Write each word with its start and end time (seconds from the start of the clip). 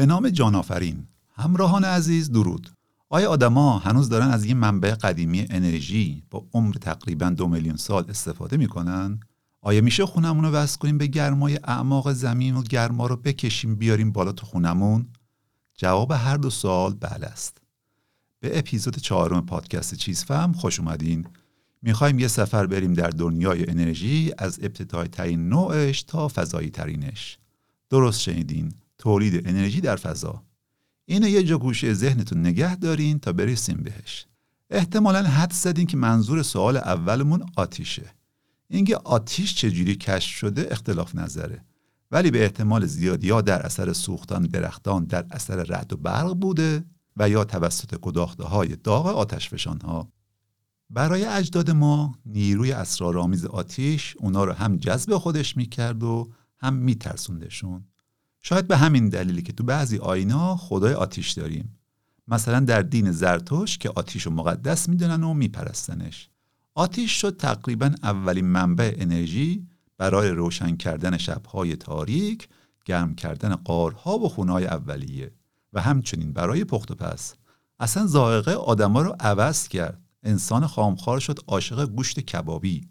به 0.00 0.06
نام 0.06 0.28
جانآفرین 0.28 1.06
همراهان 1.36 1.84
عزیز 1.84 2.30
درود. 2.30 2.70
آیا 3.08 3.30
آدما 3.30 3.78
هنوز 3.78 4.08
دارن 4.08 4.28
از 4.28 4.44
این 4.44 4.56
منبع 4.56 4.94
قدیمی 4.94 5.46
انرژی 5.50 6.22
با 6.30 6.46
عمر 6.54 6.74
تقریبا 6.74 7.30
دو 7.30 7.48
میلیون 7.48 7.76
سال 7.76 8.04
استفاده 8.08 8.56
می‌کنن؟ 8.56 9.20
آیا 9.60 9.80
میشه 9.80 10.06
خونمون 10.06 10.44
رو 10.44 10.50
وصل 10.50 10.78
کنیم 10.78 10.98
به 10.98 11.06
گرمای 11.06 11.58
اعماق 11.64 12.12
زمین 12.12 12.56
و 12.56 12.62
گرما 12.62 13.06
رو 13.06 13.16
بکشیم 13.16 13.74
بیاریم 13.74 14.12
بالا 14.12 14.32
تو 14.32 14.46
خونمون؟ 14.46 15.08
جواب 15.74 16.12
هر 16.12 16.36
دو 16.36 16.50
سوال 16.50 16.94
بله 16.94 17.26
است. 17.26 17.58
به 18.40 18.58
اپیزود 18.58 18.96
چهارم 18.96 19.46
پادکست 19.46 19.94
چیز 19.94 20.24
فهم 20.24 20.52
خوش 20.52 20.80
اومدین. 20.80 21.26
می‌خوایم 21.82 22.18
یه 22.18 22.28
سفر 22.28 22.66
بریم 22.66 22.92
در 22.92 23.10
دنیای 23.10 23.70
انرژی 23.70 24.32
از 24.38 24.58
ابتدای 24.62 25.08
ترین 25.08 25.48
نوعش 25.48 26.02
تا 26.02 26.28
فضایی 26.28 26.70
ترینش 26.70 27.38
درست 27.90 28.20
شنیدین. 28.20 28.72
تولید 29.00 29.48
انرژی 29.48 29.80
در 29.80 29.96
فضا. 29.96 30.42
اینو 31.06 31.28
یه 31.28 31.42
جا 31.42 31.58
گوشه 31.58 31.94
ذهنتون 31.94 32.40
نگه 32.40 32.76
دارین 32.76 33.18
تا 33.18 33.32
برسیم 33.32 33.76
بهش. 33.76 34.26
احتمالا 34.70 35.22
حد 35.22 35.52
زدین 35.52 35.86
که 35.86 35.96
منظور 35.96 36.42
سوال 36.42 36.76
اولمون 36.76 37.46
آتیشه. 37.56 38.14
اینکه 38.68 38.96
آتیش 38.96 39.54
چجوری 39.54 39.96
کشف 39.96 40.30
شده 40.30 40.68
اختلاف 40.70 41.14
نظره. 41.14 41.64
ولی 42.10 42.30
به 42.30 42.42
احتمال 42.42 42.86
زیاد 42.86 43.24
یا 43.24 43.40
در 43.40 43.66
اثر 43.66 43.92
سوختن 43.92 44.42
درختان 44.42 45.04
در 45.04 45.26
اثر 45.30 45.62
رعد 45.62 45.92
و 45.92 45.96
برق 45.96 46.32
بوده 46.34 46.84
و 47.16 47.28
یا 47.28 47.44
توسط 47.44 47.98
گداخته 48.00 48.44
های 48.44 48.76
داغ 48.76 49.06
آتشفشان 49.06 49.80
ها 49.80 50.12
برای 50.90 51.24
اجداد 51.24 51.70
ما 51.70 52.14
نیروی 52.26 52.72
اسرارآمیز 52.72 53.44
آتیش 53.44 54.16
اونا 54.18 54.44
رو 54.44 54.52
هم 54.52 54.76
جذب 54.76 55.16
خودش 55.16 55.56
می‌کرد 55.56 56.02
و 56.02 56.32
هم 56.58 56.74
میترسوندشون. 56.74 57.84
شاید 58.42 58.68
به 58.68 58.76
همین 58.76 59.08
دلیلی 59.08 59.42
که 59.42 59.52
تو 59.52 59.64
بعضی 59.64 59.98
آینا 59.98 60.56
خدای 60.56 60.94
آتیش 60.94 61.30
داریم. 61.30 61.78
مثلا 62.28 62.60
در 62.60 62.82
دین 62.82 63.12
زرتوش 63.12 63.78
که 63.78 63.90
آتیش 63.90 64.22
رو 64.22 64.32
مقدس 64.32 64.88
می‌دونن 64.88 65.24
و 65.24 65.34
میپرستنش. 65.34 66.30
آتیش 66.74 67.20
شد 67.20 67.36
تقریبا 67.36 67.90
اولین 68.02 68.46
منبع 68.46 68.94
انرژی 68.98 69.66
برای 69.98 70.28
روشن 70.28 70.76
کردن 70.76 71.16
شبهای 71.16 71.76
تاریک 71.76 72.48
گرم 72.84 73.14
کردن 73.14 73.54
قارها 73.54 74.18
و 74.18 74.28
خونهای 74.28 74.66
اولیه 74.66 75.32
و 75.72 75.80
همچنین 75.80 76.32
برای 76.32 76.64
پخت 76.64 76.90
و 76.90 76.94
پس. 76.94 77.34
اصلا 77.80 78.06
ذائقه 78.06 78.52
آدما 78.52 79.02
رو 79.02 79.16
عوض 79.20 79.68
کرد. 79.68 80.02
انسان 80.22 80.66
خامخوار 80.66 81.20
شد 81.20 81.38
عاشق 81.46 81.86
گوشت 81.86 82.20
کبابی. 82.20 82.88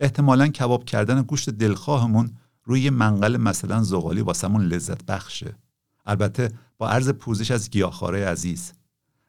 احتمالا 0.00 0.48
کباب 0.48 0.84
کردن 0.84 1.22
گوشت 1.22 1.50
دلخواهمون 1.50 2.36
روی 2.66 2.90
منقل 2.90 3.36
مثلا 3.36 3.82
زغالی 3.82 4.20
واسمون 4.20 4.62
لذت 4.62 5.04
بخشه. 5.04 5.54
البته 6.06 6.52
با 6.78 6.88
عرض 6.88 7.08
پوزش 7.08 7.50
از 7.50 7.70
گیاهخواره 7.70 8.26
عزیز. 8.26 8.72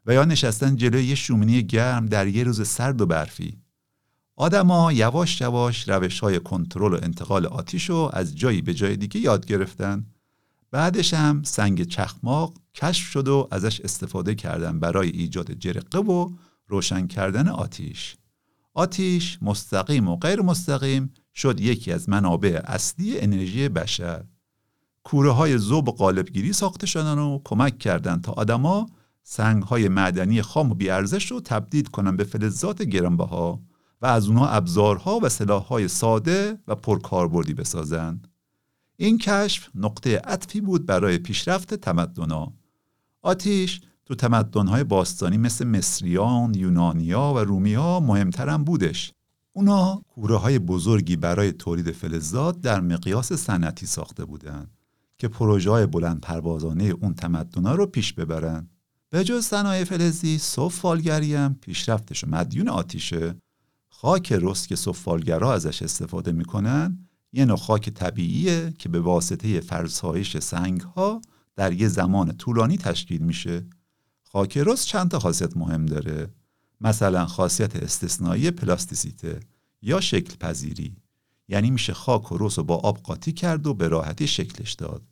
و 0.06 0.14
یا 0.14 0.26
نشستن 0.26 0.76
جلوی 0.76 1.06
یه 1.06 1.16
شومینی 1.16 1.64
گرم 1.64 2.06
در 2.06 2.28
یه 2.28 2.44
روز 2.44 2.68
سرد 2.68 3.02
و 3.02 3.06
برفی. 3.06 3.58
آدما 4.36 4.92
یواش 4.92 5.42
یواش 5.42 5.90
روش 5.90 6.20
های 6.20 6.40
کنترل 6.40 6.94
و 6.94 7.00
انتقال 7.04 7.46
آتیش 7.46 7.90
رو 7.90 8.10
از 8.14 8.36
جایی 8.36 8.62
به 8.62 8.74
جای 8.74 8.96
دیگه 8.96 9.22
یاد 9.22 9.46
گرفتن. 9.46 10.06
بعدش 10.72 11.14
هم 11.14 11.44
سنگ 11.44 11.84
چخماق 11.84 12.54
کشف 12.76 13.08
شد 13.08 13.28
و 13.28 13.48
ازش 13.52 13.82
استفاده 13.82 14.36
کردن 14.36 14.80
برای 14.80 15.10
ایجاد 15.10 15.52
جرقه 15.52 16.00
و 16.00 16.30
روشن 16.68 17.08
کردن 17.08 17.48
آتیش. 17.48 18.18
آتیش 18.74 19.40
مستقیم 19.42 20.08
و 20.08 20.16
غیر 20.16 20.42
مستقیم 20.42 21.14
شد 21.38 21.62
یکی 21.62 21.92
از 21.92 22.10
منابع 22.10 22.62
اصلی 22.64 23.20
انرژی 23.20 23.70
بشر 23.70 24.24
کوره 25.04 25.32
های 25.32 25.58
زوب 25.58 25.90
قالبگیری 25.90 26.54
ساخته 26.54 26.88
شدن 26.88 27.18
و 27.18 27.40
کمک 27.46 27.80
کردند 27.80 28.24
تا 28.24 28.32
آدما 28.32 28.86
سنگ 29.24 29.64
های 29.64 29.88
معدنی 29.88 30.42
خام 30.42 30.72
و 30.72 30.76
بیارزش 30.76 31.32
رو 31.32 31.42
تبدیل 31.42 31.86
کنن 31.86 32.18
به 32.18 32.24
فلزات 32.24 32.82
گرانبها 32.82 33.62
و 34.02 34.06
از 34.06 34.28
اونها 34.28 34.50
ابزارها 34.50 35.20
و 35.24 35.30
سلاحهای 35.30 35.88
ساده 35.88 36.58
و 36.68 36.76
پرکاربردی 36.76 37.54
بسازند. 37.54 38.28
این 38.96 39.18
کشف 39.18 39.70
نقطه 39.76 40.18
عطفی 40.18 40.62
بود 40.62 40.86
برای 40.86 41.18
پیشرفت 41.18 41.74
تمدنا. 41.74 42.54
آتیش 43.22 43.82
تو 44.06 44.16
تمدنهای 44.16 44.84
باستانی 44.84 45.38
مثل 45.38 45.68
مصریان، 45.68 46.54
یونانیا 46.56 47.34
و 47.36 47.40
رومیا 47.40 48.00
مهمترم 48.00 48.64
بودش. 48.64 49.14
اونا 49.58 50.02
کوره 50.10 50.36
های 50.36 50.60
بزرگی 50.60 51.16
برای 51.16 51.52
تولید 51.52 51.92
فلزات 51.92 52.62
در 52.62 52.82
مقیاس 52.82 53.34
صنعتی 53.34 53.86
ساخته 53.86 54.26
بودند 54.26 54.72
که 55.18 55.28
پروژه 55.28 55.72
های 55.72 55.86
بلند 55.86 56.22
پروازانه 56.22 56.84
اون 56.84 57.14
تمدنا 57.14 57.76
رو 57.76 57.86
پیش 57.86 58.14
ببرن. 58.14 58.70
به 59.10 59.24
جز 59.24 59.46
صنایع 59.46 59.84
فلزی، 59.84 60.38
سفالگری 60.38 61.36
هم 61.36 61.56
پیشرفتش 61.62 62.24
و 62.24 62.28
مدیون 62.30 62.70
آتیشه. 62.70 63.36
خاک 63.90 64.32
رست 64.32 64.68
که 64.68 64.76
سفالگرا 64.76 65.54
ازش 65.54 65.82
استفاده 65.82 66.32
می‌کنن 66.32 67.08
یه 67.34 67.46
نوع 67.46 67.58
خاک 67.58 67.90
طبیعیه 67.90 68.74
که 68.78 68.90
به 68.90 69.00
واسطه 69.00 69.60
فرسایش 69.60 70.38
سنگ 70.38 70.82
ها 70.82 71.22
در 71.56 71.74
یه 71.74 71.88
زمان 71.88 72.32
طولانی 72.32 72.78
تشکیل 72.78 73.22
میشه. 73.22 73.66
خاک 74.24 74.58
رست 74.58 74.88
چند 74.88 75.12
تا 75.12 75.20
خاصیت 75.20 75.58
مهم 75.58 75.86
داره؟ 75.86 76.28
مثلا 76.82 77.26
خاصیت 77.26 77.76
استثنایی 77.76 78.52
پلاستیسیته 78.52 79.40
یا 79.82 80.02
شکل 80.02 80.36
پذیری 80.36 80.98
یعنی 81.48 81.72
میشه 81.72 81.94
خاک 81.94 82.32
و 82.32 82.38
رس 82.40 82.58
رو 82.58 82.64
با 82.64 82.76
آب 82.76 82.98
قاطی 82.98 83.32
کرد 83.32 83.68
و 83.68 83.74
به 83.74 83.88
راحتی 83.88 84.28
شکلش 84.28 84.74
داد. 84.74 85.04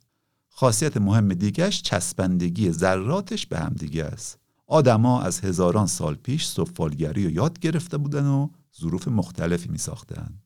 خاصیت 0.48 0.96
مهم 0.96 1.34
دیگهش 1.34 1.82
چسبندگی 1.82 2.72
ذراتش 2.72 3.46
به 3.46 3.58
هم 3.58 3.74
دیگه 3.74 4.04
است. 4.04 4.38
آدما 4.66 5.22
از 5.22 5.40
هزاران 5.40 5.86
سال 5.86 6.14
پیش 6.14 6.46
سفالگری 6.46 7.24
رو 7.24 7.30
یاد 7.30 7.58
گرفته 7.58 7.98
بودن 7.98 8.26
و 8.26 8.48
ظروف 8.80 9.08
مختلفی 9.08 9.68
می 9.68 9.78
ساختن. 9.78 10.38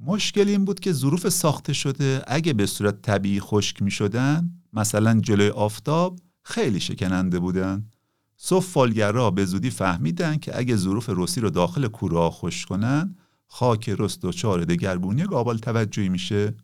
مشکل 0.00 0.48
این 0.48 0.64
بود 0.64 0.80
که 0.80 0.92
ظروف 0.92 1.28
ساخته 1.28 1.72
شده 1.72 2.22
اگه 2.26 2.52
به 2.52 2.66
صورت 2.66 3.02
طبیعی 3.02 3.40
خشک 3.40 3.82
می 3.82 3.90
شدن 3.90 4.50
مثلا 4.72 5.20
جلوی 5.20 5.48
آفتاب 5.48 6.20
خیلی 6.42 6.80
شکننده 6.80 7.38
بودن. 7.38 7.90
سفالگرا 8.36 9.30
به 9.30 9.44
زودی 9.44 9.70
فهمیدن 9.70 10.36
که 10.36 10.58
اگه 10.58 10.76
ظروف 10.76 11.10
رسی 11.12 11.40
رو 11.40 11.50
داخل 11.50 11.88
کوره 11.88 12.30
خشک 12.30 12.68
کنن 12.68 13.16
خاک 13.46 13.94
رست 13.98 14.22
دچار 14.22 14.64
دگرگونی 14.64 15.24
قابل 15.24 15.58
توجهی 15.58 16.08
میشه. 16.08 16.54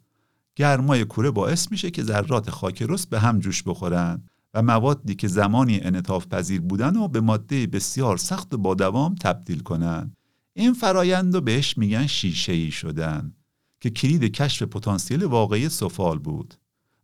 گرمای 0.56 1.04
کوره 1.04 1.30
باعث 1.30 1.70
میشه 1.70 1.90
که 1.90 2.02
ذرات 2.02 2.50
خاک 2.50 2.82
رست 2.82 3.10
به 3.10 3.20
هم 3.20 3.38
جوش 3.38 3.62
بخورن 3.62 4.22
و 4.54 4.62
موادی 4.62 5.14
که 5.14 5.28
زمانی 5.28 5.80
انطاف 5.80 6.26
پذیر 6.26 6.60
بودن 6.60 6.96
و 6.96 7.08
به 7.08 7.20
ماده 7.20 7.66
بسیار 7.66 8.16
سخت 8.16 8.54
و 8.54 8.58
با 8.58 8.74
دوام 8.74 9.14
تبدیل 9.14 9.60
کنن. 9.60 10.12
این 10.54 10.72
فرایند 10.74 11.34
رو 11.34 11.40
بهش 11.40 11.78
میگن 11.78 12.06
شیشه 12.06 12.52
ای 12.52 12.70
شدن 12.70 13.32
که 13.80 13.90
کلید 13.90 14.24
کشف 14.24 14.62
پتانسیل 14.62 15.24
واقعی 15.24 15.68
سفال 15.68 16.18
بود 16.18 16.54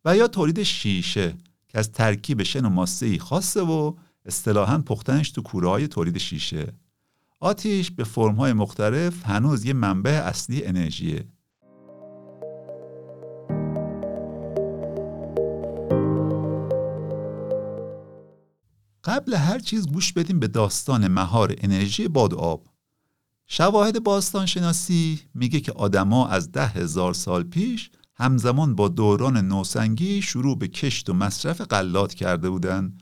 و 0.05 0.17
یا 0.17 0.29
تولید 0.29 0.63
شیشه 0.63 1.35
که 1.69 1.79
از 1.79 1.93
ترکیب 1.93 2.43
شن 2.43 2.65
و 2.65 2.69
ماسه 2.69 3.07
ای 3.07 3.19
خاصه 3.19 3.63
و 3.63 3.95
اصطلاحا 4.29 4.79
پختنش 4.79 5.31
تو 5.31 5.43
کوره 5.43 5.69
های 5.69 5.89
تولید 5.89 6.19
شیشه. 6.19 6.73
آتیش 7.41 7.91
به 7.91 8.05
فرم 8.05 8.35
های 8.35 8.53
مختلف 8.53 9.27
هنوز 9.27 9.65
یه 9.65 9.73
منبع 9.73 10.11
اصلی 10.11 10.65
انرژیه. 10.65 11.29
قبل 19.05 19.35
هر 19.35 19.59
چیز 19.59 19.89
گوش 19.89 20.13
بدیم 20.13 20.41
به 20.41 20.49
داستان 20.49 21.09
مهار 21.09 21.55
انرژی 21.59 22.09
باد 22.09 22.33
و 22.33 22.37
آب. 22.37 22.67
شواهد 23.47 24.03
باستانشناسی 24.05 25.21
میگه 25.35 25.61
که 25.61 25.73
آدما 25.73 26.29
از 26.29 26.53
ده 26.53 26.67
هزار 26.67 27.15
سال 27.15 27.43
پیش 27.43 27.91
همزمان 28.15 28.75
با 28.75 28.89
دوران 28.89 29.37
نوسنگی 29.37 30.23
شروع 30.23 30.59
به 30.59 30.69
کشت 30.69 31.11
و 31.11 31.13
مصرف 31.13 31.61
غلات 31.61 32.15
کرده 32.15 32.51
بودن. 32.51 32.99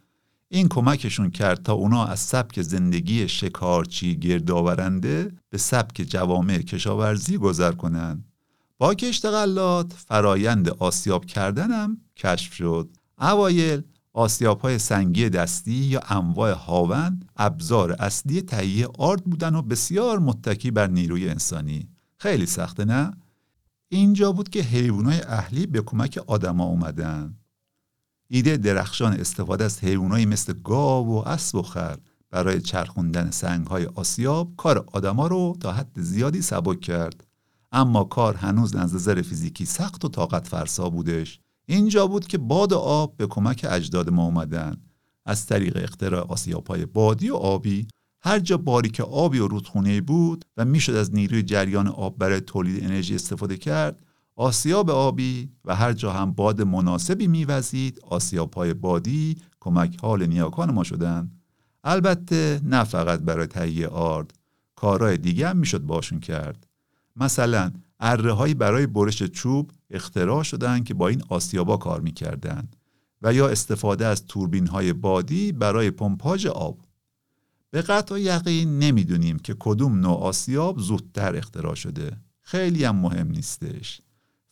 این 0.49 0.69
کمکشون 0.69 1.31
کرد 1.31 1.63
تا 1.63 1.73
اونا 1.73 2.05
از 2.05 2.21
سبک 2.21 2.63
زندگی 2.63 3.29
شکارچی 3.29 4.17
گردآورنده 4.17 5.33
به 5.51 5.59
سبک 5.59 6.03
جوامع 6.03 6.59
کشاورزی 6.59 7.37
گذر 7.37 7.73
کنند. 7.73 8.25
با 8.79 8.95
کشت 8.95 9.27
غلات 9.27 9.93
فرایند 9.93 10.69
آسیاب 10.69 11.25
کردنم 11.25 12.01
کشف 12.17 12.53
شد. 12.53 12.89
اوایل 13.19 13.83
آسیاب 14.13 14.61
های 14.61 14.79
سنگی 14.79 15.29
دستی 15.29 15.73
یا 15.73 16.01
انواع 16.09 16.53
هاون 16.53 17.21
ابزار 17.37 17.93
اصلی 17.93 18.43
تهیه 18.43 18.89
آرد 18.99 19.25
بودن 19.25 19.55
و 19.55 19.63
بسیار 19.63 20.19
متکی 20.19 20.71
بر 20.71 20.87
نیروی 20.87 21.29
انسانی 21.29 21.89
خیلی 22.19 22.47
سخته 22.47 22.85
نه 22.85 23.11
اینجا 23.89 24.33
بود 24.33 24.49
که 24.49 24.63
حیوانات 24.63 25.27
اهلی 25.29 25.67
به 25.67 25.83
کمک 25.83 26.19
آدما 26.27 26.65
اومدن 26.65 27.37
ایده 28.29 28.57
درخشان 28.57 29.13
استفاده 29.13 29.65
از 29.65 29.85
حیوانایی 29.85 30.27
مثل 30.27 30.53
گاو 30.65 31.09
و 31.09 31.29
اسب 31.29 31.55
و 31.55 31.63
خر 31.63 31.99
برای 32.31 32.61
چرخوندن 32.61 33.31
های 33.71 33.87
آسیاب 33.87 34.57
کار 34.57 34.85
آدما 34.93 35.27
رو 35.27 35.57
تا 35.61 35.73
حد 35.73 36.01
زیادی 36.01 36.43
سبک 36.43 36.81
کرد. 36.81 37.27
اما 37.73 38.05
کار 38.05 38.35
هنوز 38.35 38.77
نظر 38.77 39.23
فیزیکی 39.23 39.65
سخت 39.65 40.05
و 40.05 40.09
طاقت 40.09 40.49
فرسا 40.49 40.91
بودش. 40.91 41.41
اینجا 41.67 42.07
بود 42.07 42.27
که 42.27 42.39
باد 42.39 42.73
و 42.73 42.77
آب 42.77 43.17
به 43.17 43.27
کمک 43.27 43.67
اجداد 43.71 44.11
ما 44.11 44.25
اومدن. 44.25 44.77
از 45.27 45.47
طریق 45.47 45.77
اختراع 45.83 46.27
آسیابهای 46.27 46.87
بادی 46.87 47.31
و 47.31 47.35
آبی 47.35 47.87
هر 48.21 48.39
جا 48.39 48.57
باریک 48.57 49.01
آبی 49.01 49.39
و 49.39 49.49
رودخونه 49.49 50.01
بود 50.01 50.45
و 50.57 50.65
می‌شد 50.65 50.95
از 50.95 51.15
نیروی 51.15 51.43
جریان 51.43 51.89
آب 51.89 52.19
برای 52.19 52.41
تولید 52.41 52.85
انرژی 52.85 53.15
استفاده 53.15 53.57
کرد 53.57 54.06
آسیاب 54.37 54.91
آبی 54.91 55.51
و 55.65 55.77
هر 55.77 55.93
جا 55.93 56.13
هم 56.13 56.33
باد 56.33 56.63
مناسبی 56.63 57.27
میوزید 57.27 58.01
آسیاب 58.09 58.55
های 58.55 58.75
بادی 58.75 59.37
کمک 59.61 59.97
حال 60.01 60.27
نیاکان 60.27 60.71
ما 60.71 60.85
شدن 60.85 61.31
البته 61.85 62.61
نه 62.65 62.85
فقط 62.85 63.21
برای 63.21 63.47
تهیه 63.47 63.89
آرد 63.89 64.35
کارهای 64.77 65.17
دیگه 65.17 65.49
هم 65.49 65.57
می‌شد 65.57 65.81
باشون 65.81 66.21
کرد. 66.21 66.67
مثلا 67.17 67.73
اره 68.01 68.55
برای 68.55 68.87
برش 68.87 69.23
چوب 69.23 69.73
اختراع 69.91 70.43
شدن 70.43 70.85
که 70.85 70.95
با 70.95 71.09
این 71.09 71.23
آسیابا 71.29 71.77
کار 71.77 72.01
می‌کردن 72.01 72.69
و 73.23 73.35
یا 73.35 73.49
استفاده 73.49 74.07
از 74.07 74.27
توربین 74.27 74.67
های 74.67 74.93
بادی 74.93 75.53
برای 75.53 75.91
پمپاژ 75.91 76.47
آب. 76.47 76.79
به 77.71 77.83
قطع 77.83 78.21
یقین 78.21 78.79
نمی‌دونیم 78.79 79.39
که 79.39 79.57
کدوم 79.59 80.01
نوع 80.01 80.19
آسیاب 80.19 80.79
زودتر 80.79 81.37
اختراع 81.37 81.75
شده. 81.75 82.17
خیلی 82.43 82.85
هم 82.85 82.97
مهم 82.97 83.29
نیستش. 83.29 84.01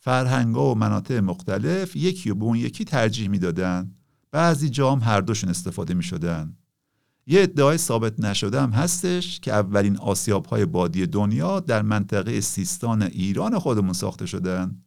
فرهنگا 0.05 0.71
و 0.71 0.75
مناطق 0.75 1.15
مختلف 1.15 1.95
یکی 1.95 2.29
و 2.29 2.35
به 2.35 2.45
اون 2.45 2.57
یکی 2.57 2.85
ترجیح 2.85 3.27
می‌دادن 3.27 3.91
بعضی 4.31 4.69
جام 4.69 4.99
هر 4.99 5.21
دوشون 5.21 5.49
استفاده 5.49 5.93
می 5.93 6.03
شدن. 6.03 6.57
یه 7.27 7.41
ادعای 7.41 7.77
ثابت 7.77 8.19
نشده 8.19 8.61
هم 8.61 8.69
هستش 8.69 9.39
که 9.39 9.53
اولین 9.53 9.97
آسیاب 9.97 10.45
های 10.45 10.65
بادی 10.65 11.07
دنیا 11.07 11.59
در 11.59 11.81
منطقه 11.81 12.41
سیستان 12.41 13.01
ایران 13.01 13.59
خودمون 13.59 13.93
ساخته 13.93 14.25
شدن. 14.25 14.81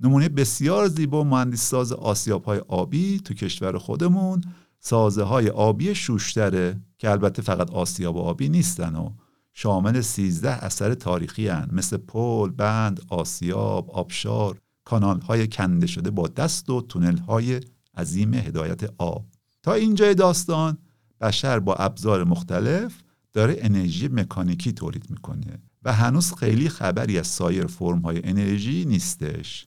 نمونه 0.00 0.28
بسیار 0.28 0.88
زیبا 0.88 1.24
مهندس 1.24 1.60
ساز 1.60 1.92
آسیاب 1.92 2.44
های 2.44 2.58
آبی 2.58 3.20
تو 3.20 3.34
کشور 3.34 3.78
خودمون 3.78 4.40
سازه 4.80 5.22
های 5.22 5.48
آبی 5.48 5.94
شوشتره 5.94 6.80
که 6.98 7.10
البته 7.10 7.42
فقط 7.42 7.70
آسیاب 7.70 8.18
آبی 8.18 8.48
نیستن 8.48 8.94
و 8.94 9.10
شامل 9.52 10.00
13 10.00 10.50
اثر 10.50 10.94
تاریخی 10.94 11.48
هن. 11.48 11.68
مثل 11.72 11.96
پل، 11.96 12.50
بند، 12.50 13.00
آسیاب، 13.08 13.90
آبشار، 13.90 14.58
کانال 14.84 15.20
های 15.20 15.48
کنده 15.48 15.86
شده 15.86 16.10
با 16.10 16.28
دست 16.28 16.70
و 16.70 16.80
تونل 16.80 17.16
های 17.16 17.60
عظیم 17.96 18.34
هدایت 18.34 18.80
آب. 18.98 19.26
تا 19.62 19.72
اینجای 19.72 20.14
داستان 20.14 20.78
بشر 21.20 21.58
با 21.58 21.74
ابزار 21.74 22.24
مختلف 22.24 23.02
داره 23.32 23.56
انرژی 23.58 24.08
مکانیکی 24.08 24.72
تولید 24.72 25.10
می‌کنه 25.10 25.62
و 25.82 25.92
هنوز 25.92 26.34
خیلی 26.34 26.68
خبری 26.68 27.18
از 27.18 27.26
سایر 27.26 27.66
فرم 27.66 27.98
های 27.98 28.20
انرژی 28.24 28.84
نیستش. 28.84 29.66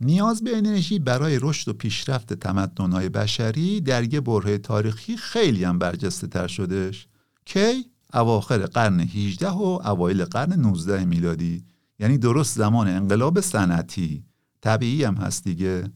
نیاز 0.00 0.44
به 0.44 0.56
انرژی 0.56 0.98
برای 0.98 1.38
رشد 1.42 1.68
و 1.68 1.72
پیشرفت 1.72 2.34
تمدن‌های 2.34 3.08
بشری 3.08 3.80
در 3.80 4.14
یه 4.14 4.20
بره 4.20 4.58
تاریخی 4.58 5.16
خیلی 5.16 5.64
هم 5.64 5.78
برجسته 5.78 6.26
تر 6.26 6.46
شدش 6.46 7.08
کی؟ 7.44 7.84
اواخر 8.14 8.58
قرن 8.58 9.00
18 9.00 9.48
و 9.48 9.78
اوایل 9.84 10.24
قرن 10.24 10.52
19 10.52 11.04
میلادی. 11.04 11.64
یعنی 11.98 12.18
درست 12.18 12.56
زمان 12.56 12.88
انقلاب 12.88 13.40
صنعتی. 13.40 14.24
طبیعی 14.60 15.04
هم 15.04 15.14
هست 15.14 15.44
دیگه. 15.44 15.90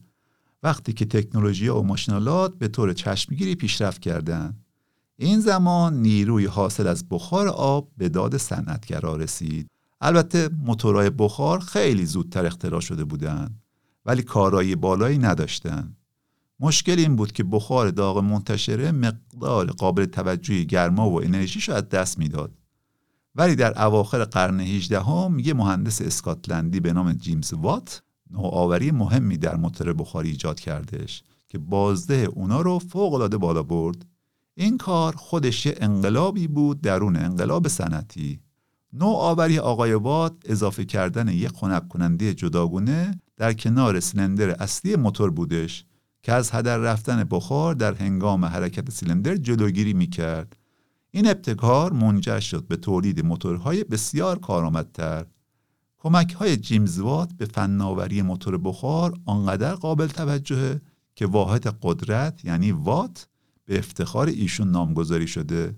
وقتی 0.63 0.93
که 0.93 1.05
تکنولوژی 1.05 1.67
و 1.67 1.81
ماشینالات 1.81 2.57
به 2.57 2.67
طور 2.67 2.93
چشمگیری 2.93 3.55
پیشرفت 3.55 4.01
کردن. 4.01 4.57
این 5.17 5.39
زمان 5.39 6.01
نیروی 6.01 6.45
حاصل 6.45 6.87
از 6.87 7.09
بخار 7.09 7.47
آب 7.47 7.91
به 7.97 8.09
داد 8.09 8.37
صنعتگرا 8.37 9.15
رسید. 9.15 9.69
البته 10.01 10.49
موتورهای 10.65 11.09
بخار 11.09 11.59
خیلی 11.59 12.05
زودتر 12.05 12.45
اختراع 12.45 12.81
شده 12.81 13.03
بودند. 13.03 13.64
ولی 14.05 14.21
کارایی 14.21 14.75
بالایی 14.75 15.17
نداشتن. 15.17 15.95
مشکل 16.59 16.99
این 16.99 17.15
بود 17.15 17.31
که 17.31 17.43
بخار 17.43 17.89
داغ 17.89 18.17
منتشره 18.17 18.91
مقدار 18.91 19.71
قابل 19.71 20.05
توجهی 20.05 20.65
گرما 20.65 21.09
و 21.09 21.23
انرژیش 21.23 21.69
از 21.69 21.89
دست 21.89 22.19
می‌داد. 22.19 22.51
ولی 23.35 23.55
در 23.55 23.85
اواخر 23.85 24.23
قرن 24.23 24.59
18 24.59 25.01
هم 25.01 25.39
یه 25.39 25.53
مهندس 25.53 26.01
اسکاتلندی 26.01 26.79
به 26.79 26.93
نام 26.93 27.13
جیمز 27.13 27.53
وات 27.53 28.01
نوآوری 28.31 28.91
مهمی 28.91 29.37
در 29.37 29.55
موتور 29.55 29.93
بخاری 29.93 30.29
ایجاد 30.29 30.59
کردش 30.59 31.23
که 31.47 31.57
بازده 31.57 32.15
اونا 32.15 32.61
رو 32.61 32.79
فوقالعاده 32.79 33.37
بالا 33.37 33.63
برد. 33.63 34.05
این 34.55 34.77
کار 34.77 35.15
خودش 35.15 35.65
یه 35.65 35.75
انقلابی 35.77 36.47
بود 36.47 36.81
درون 36.81 37.15
انقلاب 37.15 37.67
صنعتی. 37.67 38.39
نوآوری 38.93 39.59
آقای 39.59 39.93
وات 39.93 40.33
اضافه 40.45 40.85
کردن 40.85 41.27
یک 41.27 41.49
خنک 41.49 41.87
کننده 41.87 42.33
جداگونه 42.33 43.19
در 43.37 43.53
کنار 43.53 43.99
سیلندر 43.99 44.49
اصلی 44.49 44.95
موتور 44.95 45.31
بودش 45.31 45.85
که 46.23 46.33
از 46.33 46.51
هدر 46.51 46.77
رفتن 46.77 47.23
بخار 47.23 47.75
در 47.75 47.93
هنگام 47.93 48.45
حرکت 48.45 48.89
سیلندر 48.89 49.35
جلوگیری 49.35 49.93
می‌کرد. 49.93 50.57
این 51.11 51.27
ابتکار 51.27 51.93
منجر 51.93 52.39
شد 52.39 52.67
به 52.67 52.75
تولید 52.75 53.25
موتورهای 53.25 53.83
بسیار 53.83 54.39
کارآمدتر. 54.39 55.25
کمک 55.97 56.33
های 56.33 56.57
جیمز 56.57 56.99
وات 56.99 57.33
به 57.33 57.45
فناوری 57.45 58.21
موتور 58.21 58.57
بخار 58.57 59.13
آنقدر 59.25 59.75
قابل 59.75 60.07
توجهه 60.07 60.81
که 61.15 61.25
واحد 61.25 61.77
قدرت 61.81 62.45
یعنی 62.45 62.71
وات 62.71 63.27
به 63.65 63.77
افتخار 63.77 64.27
ایشون 64.27 64.71
نامگذاری 64.71 65.27
شده. 65.27 65.75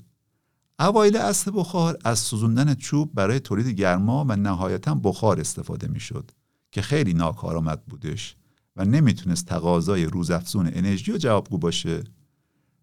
اوایل 0.80 1.18
اصل 1.18 1.52
بخار 1.56 1.98
از 2.06 2.20
سوزوندن 2.20 2.74
چوب 2.74 3.14
برای 3.14 3.40
تولید 3.40 3.68
گرما 3.68 4.26
و 4.30 4.36
نهایتا 4.36 4.96
بخار 4.96 5.40
استفاده 5.40 5.88
می‌شد. 5.88 6.32
که 6.78 6.82
خیلی 6.82 7.14
ناکارآمد 7.14 7.86
بودش 7.86 8.36
و 8.76 8.86
نمی‌تونست 8.86 9.46
تقاضای 9.46 10.06
روزافزون 10.06 10.70
انرژی 10.74 11.12
و 11.12 11.18
جوابگو 11.18 11.58
باشه. 11.58 12.04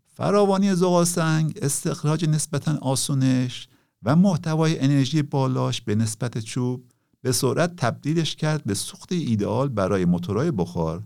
فراوانی 0.06 0.74
زغال 0.74 1.04
سنگ 1.04 1.58
استخراج 1.62 2.28
نسبتا 2.28 2.78
آسونش 2.80 3.68
و 4.02 4.16
محتوای 4.16 4.78
انرژی 4.78 5.22
بالاش 5.22 5.80
به 5.80 5.94
نسبت 5.94 6.38
چوب 6.38 6.84
به 7.20 7.32
سرعت 7.32 7.76
تبدیلش 7.76 8.36
کرد 8.36 8.64
به 8.64 8.74
سوخت 8.74 9.12
ایدئال 9.12 9.68
برای 9.68 10.04
موتورهای 10.04 10.50
بخار. 10.50 11.02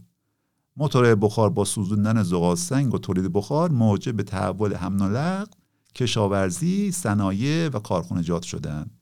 موتورهای 0.76 1.14
بخار 1.14 1.50
با 1.50 1.64
سوزوندن 1.64 2.22
زغال 2.22 2.56
سنگ 2.56 2.94
و 2.94 2.98
تولید 2.98 3.32
بخار 3.32 3.70
موجب 3.70 4.22
تحول 4.22 4.74
حمل 4.74 5.10
و 5.14 5.46
کشاورزی 5.94 6.92
صنایع 6.92 7.68
و 7.68 7.78
کارخانجات 7.78 8.42
شدند. 8.42 8.97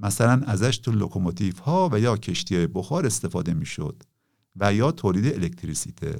مثلا 0.00 0.42
ازش 0.46 0.78
تو 0.78 0.92
لوکوموتیو 0.92 1.54
ها 1.64 1.88
و 1.92 2.00
یا 2.00 2.16
کشتی 2.16 2.66
بخار 2.66 3.06
استفاده 3.06 3.54
می‌شد 3.54 4.02
و 4.56 4.74
یا 4.74 4.92
تولید 4.92 5.34
الکتریسیته. 5.34 6.18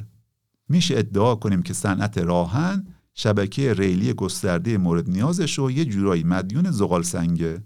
میشه 0.68 0.98
ادعا 0.98 1.34
کنیم 1.34 1.62
که 1.62 1.74
صنعت 1.74 2.18
راه‌آهن 2.18 2.86
شبکه 3.14 3.74
ریلی 3.74 4.12
گسترده 4.12 4.78
مورد 4.78 5.10
نیازش 5.10 5.58
و 5.58 5.70
یه 5.70 5.84
جورایی 5.84 6.24
مدیون 6.24 6.70
زغال 6.70 7.02
سنگه. 7.02 7.62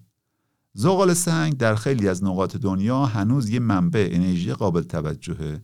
زغال 0.72 1.14
سنگ 1.14 1.56
در 1.56 1.74
خیلی 1.74 2.08
از 2.08 2.24
نقاط 2.24 2.56
دنیا 2.56 3.06
هنوز 3.06 3.48
یه 3.50 3.60
منبع 3.60 4.08
انرژی 4.12 4.52
قابل 4.52 4.82
توجهه 4.82 5.62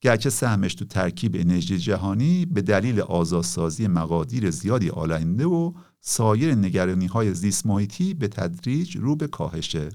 گرچه 0.00 0.30
سهمش 0.30 0.74
تو 0.74 0.84
ترکیب 0.84 1.36
انرژی 1.36 1.78
جهانی 1.78 2.46
به 2.46 2.62
دلیل 2.62 3.00
آزادسازی 3.00 3.86
مقادیر 3.86 4.50
زیادی 4.50 4.90
آلاینده 4.90 5.46
و 5.46 5.72
سایر 6.00 6.54
نگرانی 6.54 7.06
های 7.06 7.34
زیست 7.34 7.66
محیطی 7.66 8.14
به 8.14 8.28
تدریج 8.28 8.96
رو 8.96 9.16
به 9.16 9.26
کاهشه. 9.26 9.88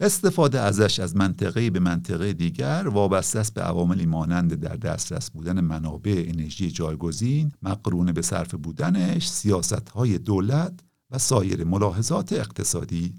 استفاده 0.00 0.60
ازش 0.60 1.00
از 1.00 1.16
منطقه 1.16 1.70
به 1.70 1.80
منطقه 1.80 2.32
دیگر 2.32 2.88
وابسته 2.88 3.38
است 3.38 3.54
به 3.54 3.62
عواملی 3.62 4.06
مانند 4.06 4.54
در 4.54 4.76
دسترس 4.76 5.30
بودن 5.30 5.60
منابع 5.60 6.24
انرژی 6.28 6.70
جایگزین 6.70 7.52
مقرون 7.62 8.12
به 8.12 8.22
صرف 8.22 8.54
بودنش 8.54 9.28
سیاست 9.28 9.88
های 9.88 10.18
دولت 10.18 10.80
و 11.10 11.18
سایر 11.18 11.64
ملاحظات 11.64 12.32
اقتصادی. 12.32 13.14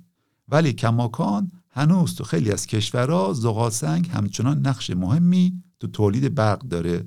ولی 0.47 0.73
کماکان 0.73 1.51
هنوز 1.69 2.15
تو 2.15 2.23
خیلی 2.23 2.51
از 2.51 2.67
کشورها 2.67 3.33
زغال 3.33 3.71
سنگ 3.71 4.09
همچنان 4.09 4.67
نقش 4.67 4.89
مهمی 4.89 5.63
تو 5.79 5.87
تولید 5.87 6.35
برق 6.35 6.59
داره. 6.59 7.05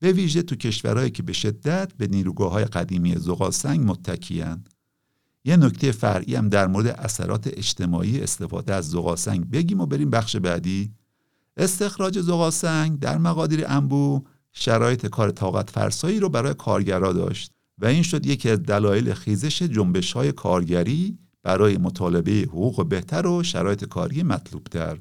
به 0.00 0.12
ویژه 0.12 0.42
تو 0.42 0.56
کشورهایی 0.56 1.10
که 1.10 1.22
به 1.22 1.32
شدت 1.32 1.92
به 1.94 2.06
نیروگاه 2.06 2.52
های 2.52 2.64
قدیمی 2.64 3.14
زغال 3.14 3.50
سنگ 3.50 3.90
متکیان 3.90 4.64
یه 5.44 5.56
نکته 5.56 5.92
فرعی 5.92 6.34
هم 6.34 6.48
در 6.48 6.66
مورد 6.66 6.86
اثرات 6.86 7.46
اجتماعی 7.46 8.20
استفاده 8.20 8.74
از 8.74 8.90
زغال 8.90 9.16
سنگ 9.16 9.50
بگیم 9.50 9.80
و 9.80 9.86
بریم 9.86 10.10
بخش 10.10 10.36
بعدی. 10.36 10.92
استخراج 11.56 12.20
زغال 12.20 12.50
سنگ 12.50 12.98
در 12.98 13.18
مقادیر 13.18 13.64
انبو 13.66 14.24
شرایط 14.52 15.06
کار 15.06 15.30
طاقت 15.30 15.70
فرسایی 15.70 16.20
رو 16.20 16.28
برای 16.28 16.54
کارگرا 16.54 17.12
داشت 17.12 17.52
و 17.78 17.86
این 17.86 18.02
شد 18.02 18.26
یکی 18.26 18.50
از 18.50 18.62
دلایل 18.62 19.14
خیزش 19.14 19.62
جنبش 19.62 20.12
های 20.12 20.32
کارگری 20.32 21.18
برای 21.42 21.76
مطالبه 21.76 22.32
حقوق 22.32 22.88
بهتر 22.88 23.26
و 23.26 23.42
شرایط 23.42 23.84
کاری 23.84 24.22
مطلوبتر. 24.22 24.98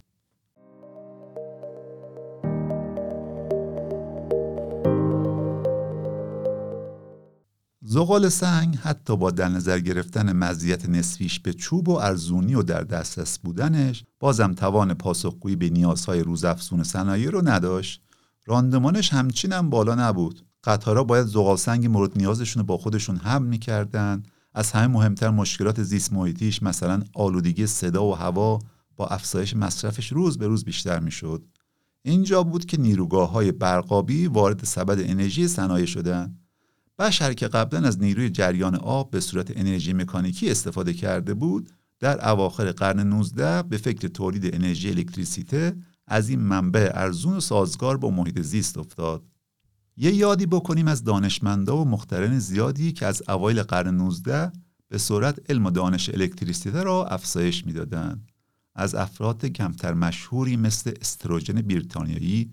زغال 7.89 8.29
سنگ 8.29 8.75
حتی 8.75 9.17
با 9.17 9.31
در 9.31 9.49
نظر 9.49 9.79
گرفتن 9.79 10.33
مزیت 10.33 10.89
نسبیش 10.89 11.39
به 11.39 11.53
چوب 11.53 11.89
و 11.89 11.91
ارزونی 11.91 12.55
و 12.55 12.63
در 12.63 12.83
دسترس 12.83 13.39
بودنش 13.39 14.03
بازم 14.19 14.53
توان 14.53 14.93
پاسخگویی 14.93 15.55
به 15.55 15.69
نیازهای 15.69 16.23
روزافزون 16.23 16.83
صنایع 16.83 17.29
رو 17.29 17.47
نداشت. 17.47 18.01
راندمانش 18.45 19.13
همچین 19.13 19.53
هم 19.53 19.69
بالا 19.69 19.95
نبود. 19.95 20.45
قطارا 20.63 21.03
باید 21.03 21.27
زغال 21.27 21.57
سنگ 21.57 21.85
مورد 21.85 22.17
نیازشون 22.17 22.61
رو 22.61 22.65
با 22.65 22.77
خودشون 22.77 23.17
حمل 23.17 23.47
می‌کردن. 23.47 24.23
از 24.53 24.71
همه 24.71 24.87
مهمتر 24.87 25.29
مشکلات 25.29 25.83
زیست 25.83 26.13
محیطیش 26.13 26.63
مثلا 26.63 27.03
آلودگی 27.13 27.67
صدا 27.67 28.05
و 28.05 28.15
هوا 28.15 28.59
با 28.95 29.07
افزایش 29.07 29.55
مصرفش 29.55 30.11
روز 30.11 30.37
به 30.37 30.47
روز 30.47 30.63
بیشتر 30.63 30.99
می‌شد. 30.99 31.43
اینجا 32.03 32.43
بود 32.43 32.65
که 32.65 32.77
نیروگاه 32.77 33.31
های 33.31 33.51
برقابی 33.51 34.27
وارد 34.27 34.65
سبد 34.65 34.99
انرژی 35.09 35.47
صنایع 35.47 35.85
شدند 35.85 36.46
بشر 36.99 37.33
که 37.33 37.47
قبلا 37.47 37.87
از 37.87 37.99
نیروی 37.99 38.29
جریان 38.29 38.75
آب 38.75 39.11
به 39.11 39.19
صورت 39.19 39.57
انرژی 39.57 39.93
مکانیکی 39.93 40.51
استفاده 40.51 40.93
کرده 40.93 41.33
بود 41.33 41.69
در 41.99 42.29
اواخر 42.29 42.71
قرن 42.71 42.99
19 42.99 43.63
به 43.63 43.77
فکر 43.77 44.07
تولید 44.07 44.55
انرژی 44.55 44.89
الکتریسیته 44.89 45.75
از 46.07 46.29
این 46.29 46.39
منبع 46.39 46.91
ارزون 46.93 47.37
و 47.37 47.39
سازگار 47.39 47.97
با 47.97 48.09
محیط 48.09 48.41
زیست 48.41 48.77
افتاد. 48.77 49.23
یه 49.97 50.13
یادی 50.13 50.45
بکنیم 50.45 50.87
از 50.87 51.03
دانشمندا 51.03 51.77
و 51.77 51.85
مخترن 51.85 52.39
زیادی 52.39 52.91
که 52.91 53.05
از 53.05 53.23
اوایل 53.27 53.63
قرن 53.63 53.95
19 53.95 54.51
به 54.87 54.97
صورت 54.97 55.51
علم 55.51 55.65
و 55.65 55.71
دانش 55.71 56.09
الکتریسیته 56.09 56.83
را 56.83 57.05
افزایش 57.05 57.65
می‌دادند. 57.65 58.27
از 58.75 58.95
افراد 58.95 59.45
کمتر 59.45 59.93
مشهوری 59.93 60.57
مثل 60.57 60.91
استروژن 61.01 61.61
بریتانیایی 61.61 62.51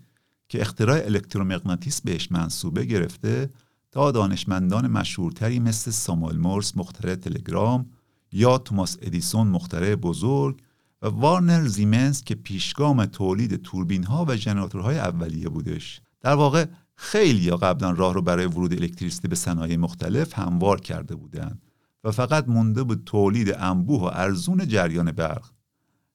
که 0.49 0.61
اختراع 0.61 0.97
الکترومغناطیس 0.97 2.01
بهش 2.01 2.31
منصوبه 2.31 2.85
گرفته 2.85 3.49
تا 3.95 4.11
دانشمندان 4.11 4.87
مشهورتری 4.87 5.59
مثل 5.59 5.91
ساموئل 5.91 6.37
مورس 6.37 6.77
مخترع 6.77 7.15
تلگرام 7.15 7.85
یا 8.31 8.57
توماس 8.57 8.97
ادیسون 9.01 9.47
مخترع 9.47 9.95
بزرگ 9.95 10.61
و 11.01 11.07
وارنر 11.07 11.67
زیمنز 11.67 12.23
که 12.23 12.35
پیشگام 12.35 13.05
تولید 13.05 13.61
توربین 13.61 14.03
ها 14.03 14.25
و 14.27 14.35
ژنراتورهای 14.35 14.99
اولیه 14.99 15.49
بودش. 15.49 16.01
در 16.21 16.33
واقع 16.33 16.65
خیلی 16.95 17.51
قبلا 17.51 17.91
راه 17.91 18.13
رو 18.13 18.21
برای 18.21 18.45
ورود 18.45 18.73
الکتریسیته 18.73 19.27
به 19.27 19.35
صنایع 19.35 19.77
مختلف 19.77 20.39
هموار 20.39 20.81
کرده 20.81 21.15
بودند 21.15 21.61
و 22.03 22.11
فقط 22.11 22.47
مونده 22.47 22.83
بود 22.83 23.03
تولید 23.05 23.55
انبوه 23.57 24.01
و 24.01 24.09
ارزون 24.13 24.67
جریان 24.67 25.11
برق. 25.11 25.49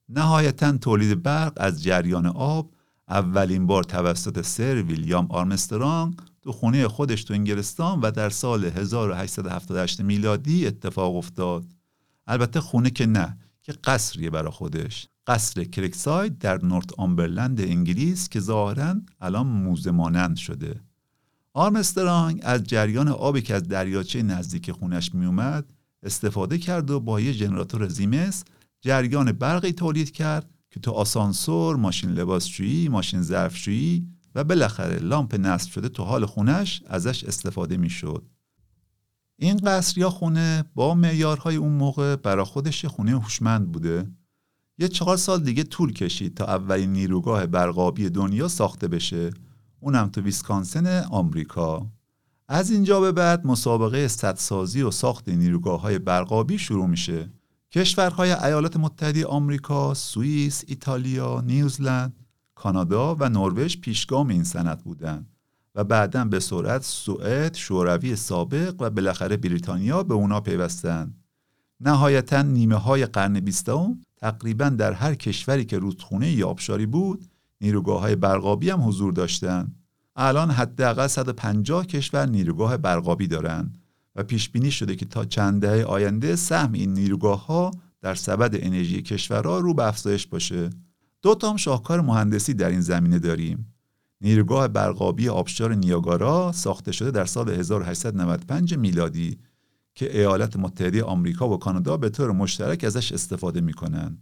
نهایتا 0.09 0.79
تولید 0.79 1.23
برق 1.23 1.53
از 1.57 1.83
جریان 1.83 2.27
آب 2.27 2.71
اولین 3.09 3.67
بار 3.67 3.85
توسط 3.85 4.41
سر 4.41 4.83
ویلیام 4.83 5.27
آرمسترانگ 5.31 6.15
تو 6.43 6.53
خونه 6.53 6.89
خودش 6.89 7.25
تو 7.25 7.35
انگلستان 7.35 8.01
و 8.01 8.11
در 8.11 8.31
سال 8.31 8.65
1878 8.65 10.01
میلادی 10.01 10.67
اتفاق 10.67 11.17
افتاد. 11.17 11.65
البته 12.27 12.61
خونه 12.61 12.91
که 12.91 13.07
نه 13.07 13.39
که 13.63 13.73
قصریه 13.73 14.31
برا 14.31 14.51
خودش. 14.51 15.09
قصر 15.27 15.65
کرکساید 15.65 16.39
در 16.39 16.65
نورت 16.65 16.93
آمبرلند 16.99 17.61
انگلیس 17.61 18.29
که 18.29 18.41
ظاهرا 18.41 18.95
الان 19.21 19.47
موزه 19.47 19.91
مانند 19.91 20.37
شده. 20.37 20.81
آرمسترانگ 21.53 22.41
از 22.43 22.65
جریان 22.65 23.09
آبی 23.09 23.43
که 23.43 23.55
از 23.55 23.69
دریاچه 23.69 24.23
نزدیک 24.23 24.73
خونش 24.73 25.15
میومد 25.15 25.73
استفاده 26.03 26.59
کرد 26.59 26.91
و 26.91 27.01
با 27.01 27.21
یه 27.21 27.33
ژنراتور 27.33 27.89
زیمس 27.89 28.45
جریان 28.81 29.33
برقی 29.33 29.73
تولید 29.73 30.11
کرد 30.11 30.51
که 30.71 30.81
تو 30.81 30.91
آسانسور، 30.91 31.77
ماشین 31.77 32.11
لباسشویی، 32.11 32.89
ماشین 32.89 33.23
ظرفشویی 33.23 34.07
و 34.35 34.45
بالاخره 34.45 34.99
لامپ 34.99 35.35
نصب 35.35 35.71
شده 35.71 35.89
تو 35.89 36.05
حال 36.05 36.27
خونش 36.27 36.83
ازش 36.87 37.25
استفاده 37.25 37.77
می‌شد. 37.77 38.27
این 39.37 39.57
قصر 39.57 39.99
یا 39.99 40.11
خونه 40.11 40.65
با 40.75 40.95
معیارهای 40.95 41.57
اون 41.57 41.73
موقع 41.73 42.17
برا 42.17 42.45
خودش 42.45 42.85
خونه 42.85 43.21
هوشمند 43.21 43.73
بوده. 43.73 44.11
یه 44.79 44.89
چهار 44.89 45.17
سال 45.17 45.43
دیگه 45.43 45.63
طول 45.63 45.93
کشید 45.93 46.37
تا 46.37 46.45
اولین 46.45 46.93
نیروگاه 46.93 47.47
برقابی 47.47 48.11
دنیا 48.11 48.49
ساخته 48.49 48.89
بشه. 48.89 49.31
اونم 49.81 50.09
تو 50.09 50.21
ویسکانسن 50.21 51.05
آمریکا. 51.05 51.87
از 52.49 52.71
اینجا 52.71 53.01
به 53.01 53.13
بعد 53.13 53.47
مسابقه 53.47 54.09
سدسازی 54.09 54.83
و 54.83 54.91
ساخت 54.91 55.29
نیروگاه 55.29 55.81
های 55.81 55.99
برقابی 55.99 56.59
شروع 56.59 56.87
میشه. 56.87 57.31
کشورهای 57.73 58.33
ایالات 58.33 58.77
متحده 58.77 59.27
آمریکا، 59.27 59.95
سوئیس، 59.95 60.65
ایتالیا، 60.67 61.41
نیوزلند 61.41 62.20
کانادا 62.61 63.15
و 63.15 63.29
نروژ 63.29 63.77
پیشگام 63.77 64.29
این 64.29 64.45
سند 64.45 64.79
بودند 64.85 65.27
و 65.75 65.85
بعدا 65.85 66.25
به 66.25 66.41
سرعت 66.41 66.83
سوئد، 66.83 67.55
شوروی 67.55 68.17
سابق 68.17 68.75
و 68.79 68.91
بالاخره 68.91 69.37
بریتانیا 69.37 70.03
به 70.03 70.15
اونا 70.15 70.41
پیوستند. 70.41 71.15
نهایتا 71.81 72.43
نیمه 72.43 72.75
های 72.75 73.07
قرن 73.07 73.41
بیستم 73.41 74.01
تقریبا 74.17 74.69
در 74.69 74.93
هر 74.93 75.15
کشوری 75.15 75.65
که 75.65 75.79
رودخونه 75.79 76.31
یا 76.31 76.49
آبشاری 76.49 76.87
بود 76.87 77.27
نیروگاه 77.61 78.01
های 78.01 78.17
برقابی 78.17 78.71
هم 78.71 78.89
حضور 78.89 79.13
داشتند. 79.13 79.77
الان 80.17 80.51
حداقل 80.51 81.07
150 81.07 81.87
کشور 81.87 82.27
نیروگاه 82.27 82.77
برقابی 82.77 83.27
دارند 83.27 83.79
و 84.17 84.23
پیش 84.23 84.49
بینی 84.49 84.71
شده 84.71 84.97
که 84.97 85.05
تا 85.05 85.25
چند 85.25 85.63
دهه 85.63 85.85
آینده 85.85 86.37
سهم 86.37 86.73
این 86.73 86.93
نیروگاه 86.93 87.47
ها 87.47 87.71
در 88.01 88.15
سبد 88.15 88.51
انرژی 88.55 89.03
کشورها 89.03 89.59
رو 89.59 89.75
به 89.75 89.87
افزایش 89.87 90.27
باشه. 90.27 90.71
دو 91.23 91.35
تا 91.35 91.51
هم 91.51 91.57
شاهکار 91.57 92.01
مهندسی 92.01 92.55
در 92.55 92.69
این 92.69 92.81
زمینه 92.81 93.19
داریم. 93.19 93.75
نیروگاه 94.21 94.69
برقابی 94.69 95.29
آبشار 95.29 95.75
نیاگارا 95.75 96.53
ساخته 96.53 96.93
شده 96.93 97.11
در 97.11 97.25
سال 97.25 97.51
1895 97.51 98.75
میلادی 98.75 99.39
که 99.95 100.19
ایالات 100.19 100.57
متحده 100.57 101.05
آمریکا 101.05 101.49
و 101.49 101.59
کانادا 101.59 101.97
به 101.97 102.09
طور 102.09 102.33
مشترک 102.33 102.85
ازش 102.85 103.13
استفاده 103.13 103.61
می‌کنن. 103.61 104.19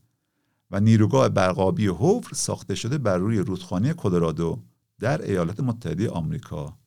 و 0.71 0.81
نیروگاه 0.81 1.29
برقابی 1.29 1.87
هوفر 1.87 2.35
ساخته 2.35 2.75
شده 2.75 2.99
بر 2.99 3.19
روی 3.19 3.39
رودخانه 3.39 3.95
کلرادو 3.95 4.63
در 5.01 5.23
ایالات 5.23 5.61
متحده 5.61 6.11
آمریکا. 6.11 6.79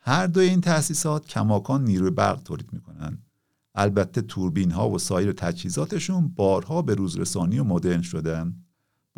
هر 0.00 0.26
دو 0.26 0.40
این 0.40 0.60
تأسیسات 0.60 1.26
کماکان 1.26 1.84
نیروی 1.84 2.10
برق 2.10 2.42
تولید 2.42 2.72
می‌کنن. 2.72 3.18
البته 3.74 4.22
توربین 4.22 4.70
ها 4.70 4.90
و 4.90 4.98
سایر 4.98 5.32
تجهیزاتشون 5.32 6.28
بارها 6.28 6.82
به 6.82 6.94
روزرسانی 6.94 7.58
و 7.58 7.64
مدرن 7.64 8.02
شدن. 8.02 8.56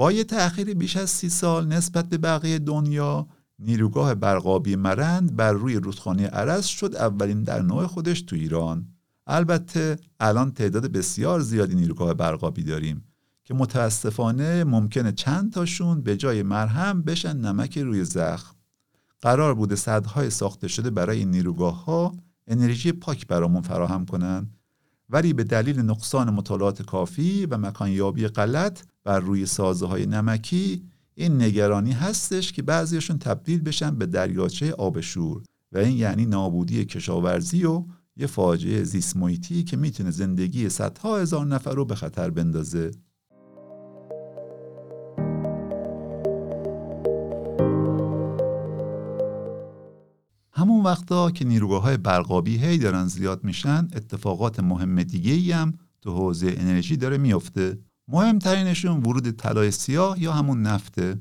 با 0.00 0.12
یه 0.12 0.24
تأخیر 0.24 0.74
بیش 0.74 0.96
از 0.96 1.10
سی 1.10 1.28
سال 1.28 1.66
نسبت 1.66 2.08
به 2.08 2.18
بقیه 2.18 2.58
دنیا 2.58 3.26
نیروگاه 3.58 4.14
برقابی 4.14 4.76
مرند 4.76 5.36
بر 5.36 5.52
روی 5.52 5.74
رودخانه 5.74 6.26
عرس 6.26 6.66
شد 6.66 6.94
اولین 6.94 7.42
در 7.42 7.62
نوع 7.62 7.86
خودش 7.86 8.22
تو 8.22 8.36
ایران. 8.36 8.88
البته 9.26 9.96
الان 10.20 10.52
تعداد 10.52 10.86
بسیار 10.86 11.40
زیادی 11.40 11.74
نیروگاه 11.74 12.14
برقابی 12.14 12.62
داریم 12.62 13.04
که 13.44 13.54
متاسفانه 13.54 14.64
ممکنه 14.64 15.12
چند 15.12 15.52
تاشون 15.52 16.00
به 16.00 16.16
جای 16.16 16.42
مرهم 16.42 17.02
بشن 17.02 17.36
نمک 17.36 17.78
روی 17.78 18.04
زخم. 18.04 18.56
قرار 19.20 19.54
بوده 19.54 19.76
صدهای 19.76 20.30
ساخته 20.30 20.68
شده 20.68 20.90
برای 20.90 21.18
این 21.18 21.30
نیروگاه 21.30 21.84
ها 21.84 22.12
انرژی 22.46 22.92
پاک 22.92 23.26
برامون 23.26 23.62
فراهم 23.62 24.06
کنند 24.06 24.59
ولی 25.10 25.32
به 25.32 25.44
دلیل 25.44 25.80
نقصان 25.80 26.30
مطالعات 26.30 26.82
کافی 26.82 27.46
و 27.46 27.58
مکانیابی 27.58 28.26
غلط 28.26 28.82
بر 29.04 29.20
روی 29.20 29.46
سازه 29.46 29.86
های 29.86 30.06
نمکی 30.06 30.82
این 31.14 31.42
نگرانی 31.42 31.92
هستش 31.92 32.52
که 32.52 32.62
بعضیشون 32.62 33.18
تبدیل 33.18 33.60
بشن 33.62 33.94
به 33.96 34.06
دریاچه 34.06 34.72
آب 34.72 35.00
شور 35.00 35.42
و 35.72 35.78
این 35.78 35.96
یعنی 35.96 36.26
نابودی 36.26 36.84
کشاورزی 36.84 37.64
و 37.64 37.84
یه 38.16 38.26
فاجعه 38.26 38.84
زیست 38.84 39.16
که 39.66 39.76
می‌تونه 39.76 40.10
زندگی 40.10 40.68
صدها 40.68 41.18
هزار 41.18 41.46
نفر 41.46 41.74
رو 41.74 41.84
به 41.84 41.94
خطر 41.94 42.30
بندازه. 42.30 42.90
وقتا 50.90 51.30
که 51.30 51.44
نیروگاه 51.44 51.82
های 51.82 51.96
برقابی 51.96 52.58
هی 52.58 52.78
دارن 52.78 53.06
زیاد 53.06 53.44
میشن 53.44 53.88
اتفاقات 53.96 54.60
مهم 54.60 55.02
دیگه 55.02 55.32
ای 55.32 55.52
هم 55.52 55.72
تو 56.00 56.14
حوزه 56.14 56.54
انرژی 56.58 56.96
داره 56.96 57.18
میافته 57.18 57.78
مهمترینشون 58.08 58.96
ورود 58.96 59.30
طلای 59.30 59.70
سیاه 59.70 60.22
یا 60.22 60.32
همون 60.32 60.62
نفته 60.62 61.20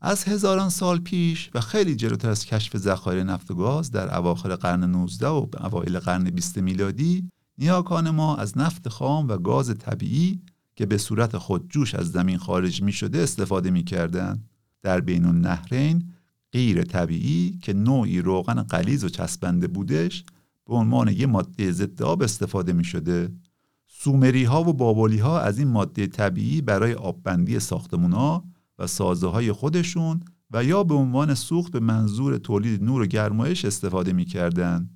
از 0.00 0.24
هزاران 0.24 0.68
سال 0.68 0.98
پیش 0.98 1.50
و 1.54 1.60
خیلی 1.60 1.96
جلوتر 1.96 2.30
از 2.30 2.46
کشف 2.46 2.76
ذخایر 2.76 3.22
نفت 3.22 3.50
و 3.50 3.54
گاز 3.54 3.90
در 3.90 4.18
اواخر 4.18 4.56
قرن 4.56 4.84
19 4.84 5.26
و 5.26 5.46
اوایل 5.60 5.98
قرن 5.98 6.24
20 6.24 6.58
میلادی 6.58 7.30
نیاکان 7.58 8.10
ما 8.10 8.36
از 8.36 8.58
نفت 8.58 8.88
خام 8.88 9.28
و 9.28 9.36
گاز 9.36 9.74
طبیعی 9.78 10.42
که 10.76 10.86
به 10.86 10.98
صورت 10.98 11.38
خودجوش 11.38 11.94
از 11.94 12.10
زمین 12.10 12.38
خارج 12.38 12.82
می 12.82 12.92
شده 12.92 13.18
استفاده 13.18 13.70
می 13.70 13.84
کردن. 13.84 14.42
در 14.82 15.00
بین 15.00 15.24
النهرین 15.24 16.12
غیر 16.52 16.82
طبیعی 16.82 17.58
که 17.62 17.72
نوعی 17.72 18.20
روغن 18.20 18.62
قلیز 18.62 19.04
و 19.04 19.08
چسبنده 19.08 19.66
بودش 19.66 20.24
به 20.66 20.74
عنوان 20.74 21.08
یه 21.08 21.26
ماده 21.26 21.72
ضد 21.72 22.02
آب 22.02 22.22
استفاده 22.22 22.72
می 22.72 22.84
شده 22.84 23.32
سومری 23.86 24.44
ها 24.44 24.64
و 24.64 24.72
بابلی 24.72 25.18
ها 25.18 25.40
از 25.40 25.58
این 25.58 25.68
ماده 25.68 26.06
طبیعی 26.06 26.60
برای 26.60 26.94
آببندی 26.94 27.60
ساختمون 27.60 28.12
ها 28.12 28.44
و 28.78 28.86
سازه 28.86 29.26
های 29.26 29.52
خودشون 29.52 30.20
و 30.50 30.64
یا 30.64 30.84
به 30.84 30.94
عنوان 30.94 31.34
سوخت 31.34 31.72
به 31.72 31.80
منظور 31.80 32.38
تولید 32.38 32.82
نور 32.82 33.02
و 33.02 33.06
گرمایش 33.06 33.64
استفاده 33.64 34.12
می‌کردند. 34.12 34.90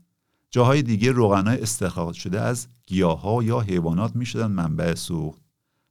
جاهای 0.50 0.82
دیگه 0.82 1.12
روغنهای 1.12 1.62
استخراج 1.62 2.14
شده 2.14 2.40
از 2.40 2.68
گیاها 2.86 3.42
یا 3.42 3.60
حیوانات 3.60 4.16
می‌شدن 4.16 4.46
منبع 4.46 4.94
سوخت 4.94 5.42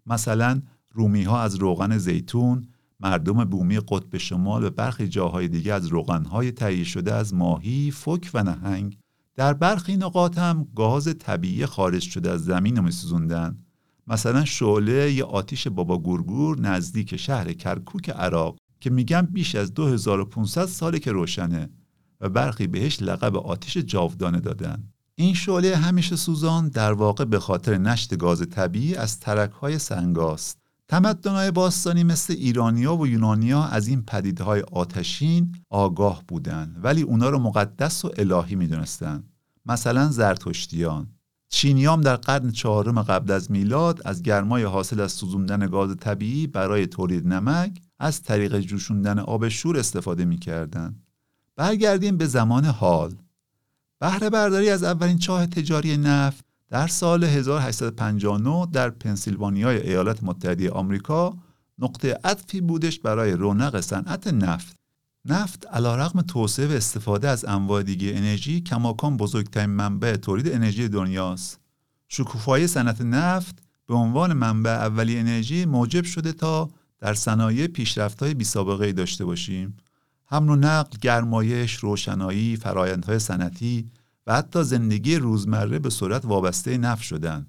مثلا 0.05 0.61
رومی 0.91 1.23
ها 1.23 1.41
از 1.41 1.55
روغن 1.55 1.97
زیتون 1.97 2.67
مردم 3.01 3.45
بومی 3.45 3.79
قطب 3.79 4.17
شمال 4.17 4.63
و 4.63 4.69
برخی 4.69 5.07
جاهای 5.07 5.47
دیگه 5.47 5.73
از 5.73 5.87
روغنهای 5.87 6.51
تهیه 6.51 6.83
شده 6.83 7.13
از 7.13 7.33
ماهی، 7.33 7.91
فک 7.91 8.29
و 8.33 8.43
نهنگ 8.43 8.97
در 9.35 9.53
برخی 9.53 9.97
نقاط 9.97 10.37
هم 10.37 10.67
گاز 10.75 11.15
طبیعی 11.19 11.65
خارج 11.65 12.01
شده 12.01 12.31
از 12.31 12.43
زمین 12.43 12.77
رو 12.77 12.83
میسوزوندن. 12.83 13.57
مثلا 14.07 14.45
شعله 14.45 15.11
یا 15.13 15.27
آتیش 15.27 15.67
بابا 15.67 15.97
گورگور 15.97 16.59
نزدیک 16.59 17.15
شهر 17.15 17.53
کرکوک 17.53 18.09
عراق 18.09 18.57
که 18.79 18.89
میگن 18.89 19.21
بیش 19.21 19.55
از 19.55 19.73
2500 19.73 20.65
ساله 20.65 20.99
که 20.99 21.11
روشنه 21.11 21.69
و 22.21 22.29
برخی 22.29 22.67
بهش 22.67 23.01
لقب 23.01 23.35
آتیش 23.35 23.77
جاودانه 23.77 24.39
دادن. 24.39 24.83
این 25.15 25.33
شعله 25.33 25.75
همیشه 25.75 26.15
سوزان 26.15 26.69
در 26.69 26.93
واقع 26.93 27.25
به 27.25 27.39
خاطر 27.39 27.77
نشت 27.77 28.17
گاز 28.17 28.49
طبیعی 28.49 28.95
از 28.95 29.19
ترک 29.19 29.51
های 29.51 29.79
سنگاست 29.79 30.60
تمدنهای 30.91 31.51
باستانی 31.51 32.03
مثل 32.03 32.33
ایرانیا 32.33 32.95
و 32.95 33.07
یونانیا 33.07 33.63
از 33.63 33.87
این 33.87 34.01
پدیدهای 34.01 34.61
آتشین 34.61 35.55
آگاه 35.69 36.23
بودند 36.27 36.79
ولی 36.83 37.01
اونا 37.01 37.29
رو 37.29 37.39
مقدس 37.39 38.05
و 38.05 38.11
الهی 38.17 38.55
می‌دونستند. 38.55 39.23
مثلا 39.65 40.07
زرتشتیان. 40.07 41.07
چینیام 41.49 42.01
در 42.01 42.15
قرن 42.15 42.51
چهارم 42.51 43.01
قبل 43.01 43.31
از 43.31 43.51
میلاد 43.51 44.01
از 44.05 44.21
گرمای 44.23 44.63
حاصل 44.63 44.99
از 44.99 45.11
سوزوندن 45.11 45.67
گاز 45.67 45.97
طبیعی 45.97 46.47
برای 46.47 46.87
تولید 46.87 47.27
نمک 47.27 47.81
از 47.99 48.21
طریق 48.21 48.59
جوشوندن 48.59 49.19
آب 49.19 49.49
شور 49.49 49.77
استفاده 49.77 50.25
می‌کردند. 50.25 51.03
برگردیم 51.55 52.17
به 52.17 52.25
زمان 52.25 52.65
حال. 52.65 53.15
بهره 53.99 54.29
برداری 54.29 54.69
از 54.69 54.83
اولین 54.83 55.17
چاه 55.17 55.45
تجاری 55.45 55.97
نفت 55.97 56.50
در 56.71 56.87
سال 56.87 57.23
1859 57.23 58.67
در 58.71 58.89
پنسیلوانیای 58.89 59.89
ایالات 59.89 60.23
متحده 60.23 60.71
آمریکا 60.71 61.37
نقطه 61.79 62.19
عطفی 62.23 62.61
بودش 62.61 62.99
برای 62.99 63.31
رونق 63.31 63.79
صنعت 63.79 64.27
نفت. 64.27 64.75
نفت 65.25 65.67
علیرغم 65.67 66.21
توسعه 66.21 66.67
و 66.67 66.71
استفاده 66.71 67.29
از 67.29 67.45
انواع 67.45 67.83
دیگه 67.83 68.13
انرژی 68.15 68.61
کماکان 68.61 69.17
بزرگترین 69.17 69.69
منبع 69.69 70.15
تولید 70.15 70.53
انرژی 70.53 70.89
دنیاست. 70.89 71.59
شکوفایی 72.07 72.67
صنعت 72.67 73.01
نفت 73.01 73.63
به 73.87 73.93
عنوان 73.93 74.33
منبع 74.33 74.71
اولی 74.71 75.17
انرژی 75.17 75.65
موجب 75.65 76.03
شده 76.03 76.31
تا 76.31 76.69
در 76.99 77.13
صنایع 77.13 77.67
پیشرفت‌های 77.67 78.33
بی 78.33 78.43
سابقه 78.43 78.91
داشته 78.91 79.25
باشیم. 79.25 79.77
حمل 80.25 80.49
و 80.49 80.55
نقل، 80.55 80.97
گرمایش، 81.01 81.75
روشنایی، 81.75 82.55
فرایندهای 82.55 83.19
صنعتی 83.19 83.91
و 84.27 84.33
حتی 84.33 84.63
زندگی 84.63 85.15
روزمره 85.15 85.79
به 85.79 85.89
صورت 85.89 86.25
وابسته 86.25 86.77
نفت 86.77 87.03
شدن. 87.03 87.47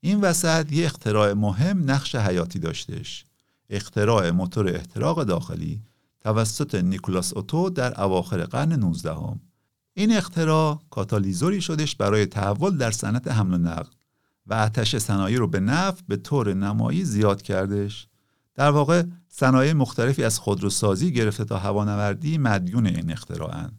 این 0.00 0.20
وسط 0.20 0.72
یه 0.72 0.86
اختراع 0.86 1.32
مهم 1.32 1.90
نقش 1.90 2.14
حیاتی 2.14 2.58
داشتش. 2.58 3.24
اختراع 3.70 4.30
موتور 4.30 4.68
احتراق 4.68 5.24
داخلی 5.24 5.82
توسط 6.20 6.74
نیکولاس 6.74 7.32
اوتو 7.32 7.70
در 7.70 8.00
اواخر 8.02 8.44
قرن 8.44 8.72
19 8.72 9.10
هم. 9.14 9.40
این 9.94 10.16
اختراع 10.16 10.80
کاتالیزوری 10.90 11.60
شدش 11.60 11.96
برای 11.96 12.26
تحول 12.26 12.76
در 12.76 12.90
صنعت 12.90 13.28
حمل 13.28 13.54
و 13.54 13.58
نقل 13.58 13.90
و 14.46 14.54
آتش 14.54 14.96
صنایع 14.96 15.38
رو 15.38 15.46
به 15.46 15.60
نفت 15.60 16.04
به 16.08 16.16
طور 16.16 16.54
نمایی 16.54 17.04
زیاد 17.04 17.42
کردش. 17.42 18.08
در 18.54 18.70
واقع 18.70 19.02
صنایع 19.28 19.72
مختلفی 19.72 20.24
از 20.24 20.38
خودروسازی 20.38 21.12
گرفته 21.12 21.44
تا 21.44 21.58
هوانوردی 21.58 22.38
مدیون 22.38 22.86
این 22.86 23.12
اختراعن. 23.12 23.72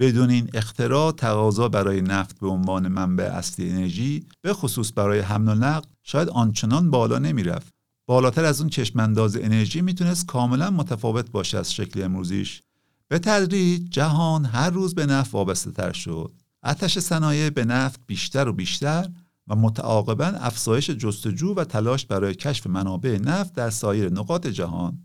بدون 0.00 0.30
این 0.30 0.50
اختراع 0.54 1.12
تقاضا 1.12 1.68
برای 1.68 2.00
نفت 2.00 2.40
به 2.40 2.48
عنوان 2.48 2.88
منبع 2.88 3.24
اصلی 3.24 3.70
انرژی 3.70 4.26
به 4.42 4.52
خصوص 4.52 4.92
برای 4.96 5.18
حمل 5.20 5.48
و 5.48 5.54
نقل 5.54 5.88
شاید 6.02 6.28
آنچنان 6.28 6.90
بالا 6.90 7.18
نمی‌رفت. 7.18 7.72
بالاتر 8.06 8.44
از 8.44 8.60
اون 8.60 8.70
چشمانداز 8.70 9.36
انرژی 9.36 9.80
می‌تونست 9.80 10.26
کاملا 10.26 10.70
متفاوت 10.70 11.30
باشه 11.30 11.58
از 11.58 11.74
شکل 11.74 12.02
امروزیش. 12.02 12.62
به 13.08 13.18
تدریج 13.18 13.82
جهان 13.90 14.44
هر 14.44 14.70
روز 14.70 14.94
به 14.94 15.06
نفت 15.06 15.34
وابسته 15.34 15.70
تر 15.70 15.92
شد. 15.92 16.32
آتش 16.62 16.98
صنایع 16.98 17.50
به 17.50 17.64
نفت 17.64 18.00
بیشتر 18.06 18.48
و 18.48 18.52
بیشتر 18.52 19.08
و 19.48 19.56
متعاقبا 19.56 20.24
افزایش 20.24 20.90
جستجو 20.90 21.54
و 21.54 21.64
تلاش 21.64 22.06
برای 22.06 22.34
کشف 22.34 22.66
منابع 22.66 23.18
نفت 23.18 23.54
در 23.54 23.70
سایر 23.70 24.12
نقاط 24.12 24.46
جهان. 24.46 24.98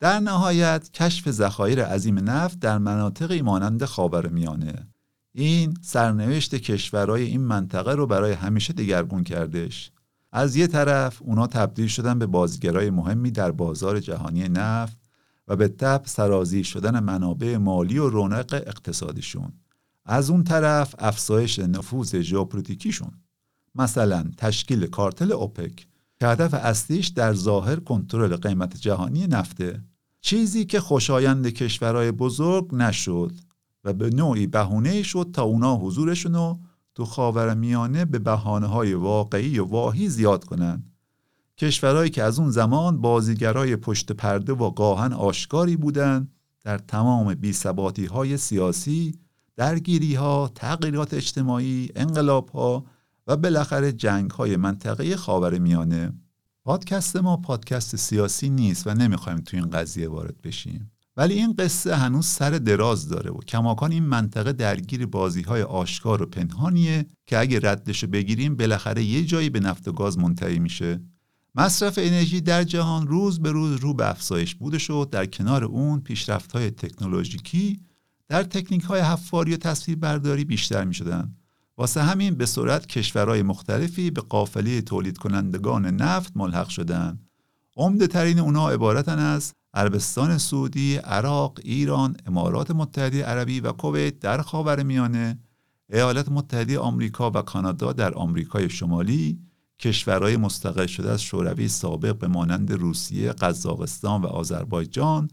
در 0.00 0.20
نهایت 0.20 0.90
کشف 0.92 1.30
ذخایر 1.30 1.84
عظیم 1.84 2.30
نفت 2.30 2.58
در 2.58 2.78
مناطقی 2.78 3.42
مانند 3.42 3.84
خاورمیانه 3.84 4.88
این 5.32 5.74
سرنوشت 5.82 6.54
کشورهای 6.54 7.22
این 7.22 7.40
منطقه 7.40 7.94
رو 7.94 8.06
برای 8.06 8.32
همیشه 8.32 8.72
دگرگون 8.72 9.24
کردش. 9.24 9.92
از 10.32 10.56
یه 10.56 10.66
طرف 10.66 11.22
اونا 11.22 11.46
تبدیل 11.46 11.86
شدن 11.86 12.18
به 12.18 12.26
بازیگرای 12.26 12.90
مهمی 12.90 13.30
در 13.30 13.50
بازار 13.50 14.00
جهانی 14.00 14.48
نفت 14.48 14.98
و 15.48 15.56
به 15.56 15.68
تب 15.68 16.02
سرازی 16.04 16.64
شدن 16.64 17.00
منابع 17.00 17.56
مالی 17.56 17.98
و 17.98 18.08
رونق 18.08 18.62
اقتصادیشون. 18.66 19.52
از 20.04 20.30
اون 20.30 20.44
طرف 20.44 20.94
افزایش 20.98 21.58
نفوذ 21.58 22.16
ژئوپلیتیکیشون. 22.16 23.12
مثلا 23.74 24.30
تشکیل 24.36 24.86
کارتل 24.86 25.32
اوپک 25.32 25.86
که 26.20 26.26
هدف 26.26 26.54
اصلیش 26.54 27.08
در 27.08 27.34
ظاهر 27.34 27.76
کنترل 27.76 28.36
قیمت 28.36 28.76
جهانی 28.76 29.26
نفته. 29.26 29.82
چیزی 30.20 30.64
که 30.64 30.80
خوشایند 30.80 31.46
کشورهای 31.46 32.12
بزرگ 32.12 32.74
نشد 32.74 33.32
و 33.84 33.92
به 33.92 34.10
نوعی 34.10 34.46
بهونه 34.46 35.02
شد 35.02 35.30
تا 35.32 35.42
اونا 35.42 35.76
حضورشون 35.76 36.34
رو 36.34 36.58
تو 36.94 37.04
خاور 37.04 37.54
میانه 37.54 38.04
به 38.04 38.18
بحانه 38.18 38.66
های 38.66 38.94
واقعی 38.94 39.58
و 39.58 39.64
واهی 39.64 40.08
زیاد 40.08 40.44
کنند. 40.44 40.92
کشورهایی 41.58 42.10
که 42.10 42.22
از 42.22 42.38
اون 42.38 42.50
زمان 42.50 43.00
بازیگرای 43.00 43.76
پشت 43.76 44.12
پرده 44.12 44.52
و 44.52 44.70
گاهن 44.70 45.12
آشکاری 45.12 45.76
بودند 45.76 46.32
در 46.64 46.78
تمام 46.78 47.34
بیثباتی 47.34 48.06
های 48.06 48.36
سیاسی، 48.36 49.18
درگیری 49.56 50.14
ها، 50.14 50.50
تغییرات 50.54 51.14
اجتماعی، 51.14 51.88
انقلاب 51.96 52.48
ها 52.48 52.84
و 53.26 53.36
بالاخره 53.36 53.92
جنگ 53.92 54.30
های 54.30 54.56
منطقه 54.56 55.16
خاور 55.16 55.58
میانه 55.58 56.12
پادکست 56.68 57.16
ما 57.16 57.36
پادکست 57.36 57.96
سیاسی 57.96 58.50
نیست 58.50 58.86
و 58.86 58.94
نمی‌خوایم 58.94 59.38
تو 59.38 59.56
این 59.56 59.70
قضیه 59.70 60.08
وارد 60.08 60.42
بشیم. 60.42 60.90
ولی 61.16 61.34
این 61.34 61.52
قصه 61.52 61.96
هنوز 61.96 62.26
سر 62.26 62.50
دراز 62.50 63.08
داره 63.08 63.30
و 63.30 63.38
کماکان 63.38 63.92
این 63.92 64.02
منطقه 64.02 64.52
درگیر 64.52 65.06
بازی 65.06 65.42
های 65.42 65.62
آشکار 65.62 66.22
و 66.22 66.26
پنهانیه 66.26 67.06
که 67.26 67.38
اگه 67.38 67.60
ردش 67.62 68.04
بگیریم 68.04 68.56
بالاخره 68.56 69.04
یه 69.04 69.24
جایی 69.24 69.50
به 69.50 69.60
نفت 69.60 69.88
و 69.88 69.92
گاز 69.92 70.18
منتهی 70.18 70.58
میشه. 70.58 71.00
مصرف 71.54 71.98
انرژی 72.02 72.40
در 72.40 72.64
جهان 72.64 73.06
روز 73.06 73.40
به 73.40 73.50
روز 73.52 73.80
رو 73.80 73.94
به 73.94 74.10
افزایش 74.10 74.54
بوده 74.54 74.78
شد. 74.78 75.08
در 75.12 75.26
کنار 75.26 75.64
اون 75.64 76.00
پیشرفت 76.00 76.52
های 76.52 76.70
تکنولوژیکی 76.70 77.80
در 78.28 78.42
تکنیک 78.42 78.82
های 78.82 79.00
حفاری 79.00 79.54
و 79.54 79.56
تصویربرداری 79.56 80.44
بیشتر 80.44 80.84
می 80.84 80.94
شدن. 80.94 81.37
واسه 81.78 82.02
همین 82.02 82.34
به 82.34 82.46
صورت 82.46 82.86
کشورهای 82.86 83.42
مختلفی 83.42 84.10
به 84.10 84.20
قافله 84.20 84.80
تولید 84.80 85.18
کنندگان 85.18 85.86
نفت 85.86 86.32
ملحق 86.36 86.68
شدن. 86.68 87.18
عمده 87.76 88.06
ترین 88.06 88.38
اونا 88.38 88.70
عبارتن 88.70 89.18
از 89.18 89.52
عربستان 89.74 90.38
سعودی، 90.38 90.96
عراق، 90.96 91.58
ایران، 91.62 92.16
امارات 92.26 92.70
متحده 92.70 93.24
عربی 93.24 93.60
و 93.60 93.72
کویت 93.72 94.18
در 94.18 94.42
خاور 94.42 94.82
میانه، 94.82 95.38
ایالات 95.92 96.28
متحده 96.28 96.78
آمریکا 96.78 97.30
و 97.30 97.42
کانادا 97.42 97.92
در 97.92 98.14
آمریکای 98.14 98.70
شمالی، 98.70 99.38
کشورهای 99.78 100.36
مستقل 100.36 100.86
شده 100.86 101.10
از 101.10 101.22
شوروی 101.22 101.68
سابق 101.68 102.18
به 102.18 102.28
مانند 102.28 102.72
روسیه، 102.72 103.32
قزاقستان 103.32 104.22
و 104.22 104.26
آذربایجان، 104.26 105.28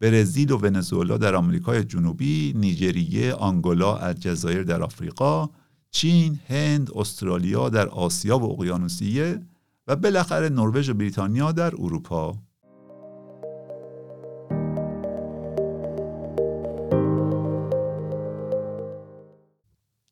برزیل 0.00 0.52
و 0.52 0.56
ونزوئلا 0.56 1.16
در 1.16 1.34
آمریکای 1.34 1.84
جنوبی، 1.84 2.52
نیجریه، 2.56 3.34
آنگولا، 3.34 3.96
الجزایر 3.96 4.62
در 4.62 4.82
آفریقا، 4.82 5.50
چین، 5.94 6.40
هند، 6.48 6.90
استرالیا 6.94 7.68
در 7.68 7.88
آسیا 7.88 8.38
و 8.38 8.52
اقیانوسیه 8.52 9.42
و 9.86 9.96
بالاخره 9.96 10.48
نروژ 10.48 10.88
و 10.88 10.94
بریتانیا 10.94 11.52
در 11.52 11.74
اروپا. 11.74 12.38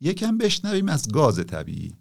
یکم 0.00 0.38
بشنویم 0.38 0.88
از 0.88 1.08
گاز 1.08 1.46
طبیعی. 1.46 1.96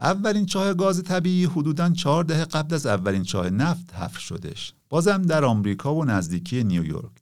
اولین 0.00 0.46
چاه 0.46 0.74
گاز 0.74 1.02
طبیعی 1.02 1.44
حدوداً 1.44 1.90
چهار 1.90 2.24
دهه 2.24 2.44
قبل 2.44 2.74
از 2.74 2.86
اولین 2.86 3.22
چاه 3.22 3.50
نفت 3.50 3.94
حفر 3.94 4.20
شدش. 4.20 4.74
بازم 4.88 5.22
در 5.22 5.44
آمریکا 5.44 5.94
و 5.94 6.04
نزدیکی 6.04 6.64
نیویورک. 6.64 7.12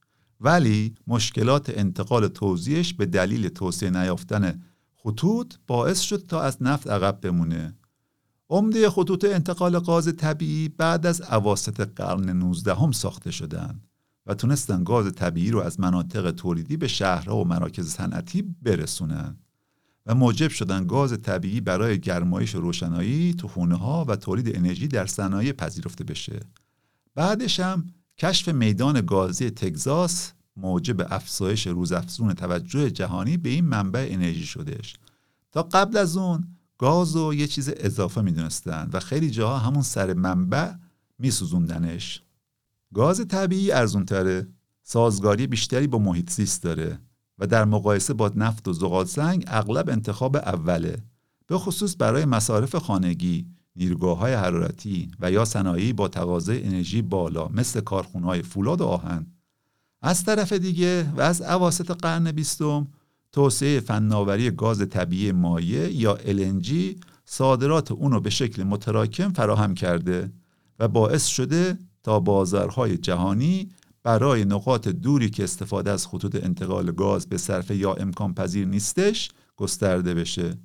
ولی 0.40 0.94
مشکلات 1.06 1.72
انتقال 1.78 2.28
توزیعش 2.28 2.94
به 2.94 3.06
دلیل 3.06 3.48
توسعه 3.48 3.90
نیافتن 3.90 4.62
خطوط 5.04 5.54
باعث 5.66 6.00
شد 6.00 6.26
تا 6.26 6.42
از 6.42 6.62
نفت 6.62 6.88
عقب 6.88 7.20
بمونه. 7.20 7.74
عمده 8.50 8.90
خطوط 8.90 9.24
انتقال 9.24 9.80
گاز 9.80 10.16
طبیعی 10.16 10.68
بعد 10.68 11.06
از 11.06 11.20
اواسط 11.20 11.80
قرن 11.96 12.30
19 12.30 12.74
هم 12.74 12.92
ساخته 12.92 13.30
شدند 13.30 13.88
و 14.26 14.34
تونستن 14.34 14.84
گاز 14.84 15.12
طبیعی 15.12 15.50
رو 15.50 15.60
از 15.60 15.80
مناطق 15.80 16.30
تولیدی 16.30 16.76
به 16.76 16.88
شهرها 16.88 17.36
و 17.36 17.44
مراکز 17.44 17.88
صنعتی 17.88 18.42
برسونن 18.62 19.36
و 20.06 20.14
موجب 20.14 20.50
شدن 20.50 20.86
گاز 20.86 21.22
طبیعی 21.22 21.60
برای 21.60 22.00
گرمایش 22.00 22.54
و 22.54 22.60
روشنایی 22.60 23.34
تو 23.34 23.48
خونه 23.48 23.74
ها 23.74 24.04
و 24.08 24.16
تولید 24.16 24.56
انرژی 24.56 24.88
در 24.88 25.06
صنایع 25.06 25.52
پذیرفته 25.52 26.04
بشه. 26.04 26.40
بعدش 27.14 27.60
هم 27.60 27.86
کشف 28.18 28.48
میدان 28.48 29.00
گازی 29.00 29.50
تگزاس 29.50 30.32
موجب 30.56 31.12
افزایش 31.12 31.66
روزافزون 31.66 32.34
توجه 32.34 32.90
جهانی 32.90 33.36
به 33.36 33.48
این 33.48 33.64
منبع 33.64 34.08
انرژی 34.10 34.46
شدهش. 34.46 34.96
تا 35.52 35.62
قبل 35.62 35.96
از 35.96 36.16
اون 36.16 36.48
گاز 36.78 37.16
رو 37.16 37.34
یه 37.34 37.46
چیز 37.46 37.70
اضافه 37.76 38.20
می‌دونستن 38.20 38.90
و 38.92 39.00
خیلی 39.00 39.30
جاها 39.30 39.58
همون 39.58 39.82
سر 39.82 40.14
منبع 40.14 40.72
میسوزوندنش. 41.18 42.22
گاز 42.94 43.28
طبیعی 43.28 43.72
ارزونتره 43.72 44.48
سازگاری 44.82 45.46
بیشتری 45.46 45.86
با 45.86 45.98
محیط 45.98 46.30
زیست 46.30 46.62
داره 46.62 46.98
و 47.38 47.46
در 47.46 47.64
مقایسه 47.64 48.14
با 48.14 48.32
نفت 48.36 48.68
و 48.68 48.72
زغال 48.72 49.04
سنگ 49.04 49.44
اغلب 49.46 49.88
انتخاب 49.88 50.36
اوله 50.36 51.02
به 51.46 51.58
خصوص 51.58 51.96
برای 51.98 52.24
مصارف 52.24 52.74
خانگی 52.74 53.46
نیروگاه 53.76 54.18
های 54.18 54.34
حرارتی 54.34 55.10
و 55.20 55.32
یا 55.32 55.44
صنایعی 55.44 55.92
با 55.92 56.08
تقاضای 56.08 56.64
انرژی 56.64 57.02
بالا 57.02 57.48
مثل 57.48 57.80
کارخونه 57.80 58.42
فولاد 58.42 58.80
و 58.80 58.84
آهن. 58.84 59.26
از 60.02 60.24
طرف 60.24 60.52
دیگه 60.52 61.12
و 61.16 61.20
از 61.20 61.42
اواسط 61.42 61.90
قرن 61.90 62.32
بیستم 62.32 62.88
توسعه 63.32 63.80
فناوری 63.80 64.50
گاز 64.50 64.88
طبیعی 64.88 65.32
مایع 65.32 65.92
یا 65.92 66.16
LNG 66.16 66.72
صادرات 67.24 67.92
اونو 67.92 68.20
به 68.20 68.30
شکل 68.30 68.62
متراکم 68.62 69.32
فراهم 69.32 69.74
کرده 69.74 70.32
و 70.78 70.88
باعث 70.88 71.26
شده 71.26 71.78
تا 72.02 72.20
بازارهای 72.20 72.96
جهانی 72.96 73.70
برای 74.02 74.44
نقاط 74.44 74.88
دوری 74.88 75.30
که 75.30 75.44
استفاده 75.44 75.90
از 75.90 76.06
خطوط 76.06 76.44
انتقال 76.44 76.92
گاز 76.92 77.26
به 77.26 77.38
صرفه 77.38 77.76
یا 77.76 77.94
امکان 77.94 78.34
پذیر 78.34 78.66
نیستش 78.66 79.30
گسترده 79.56 80.14
بشه. 80.14 80.58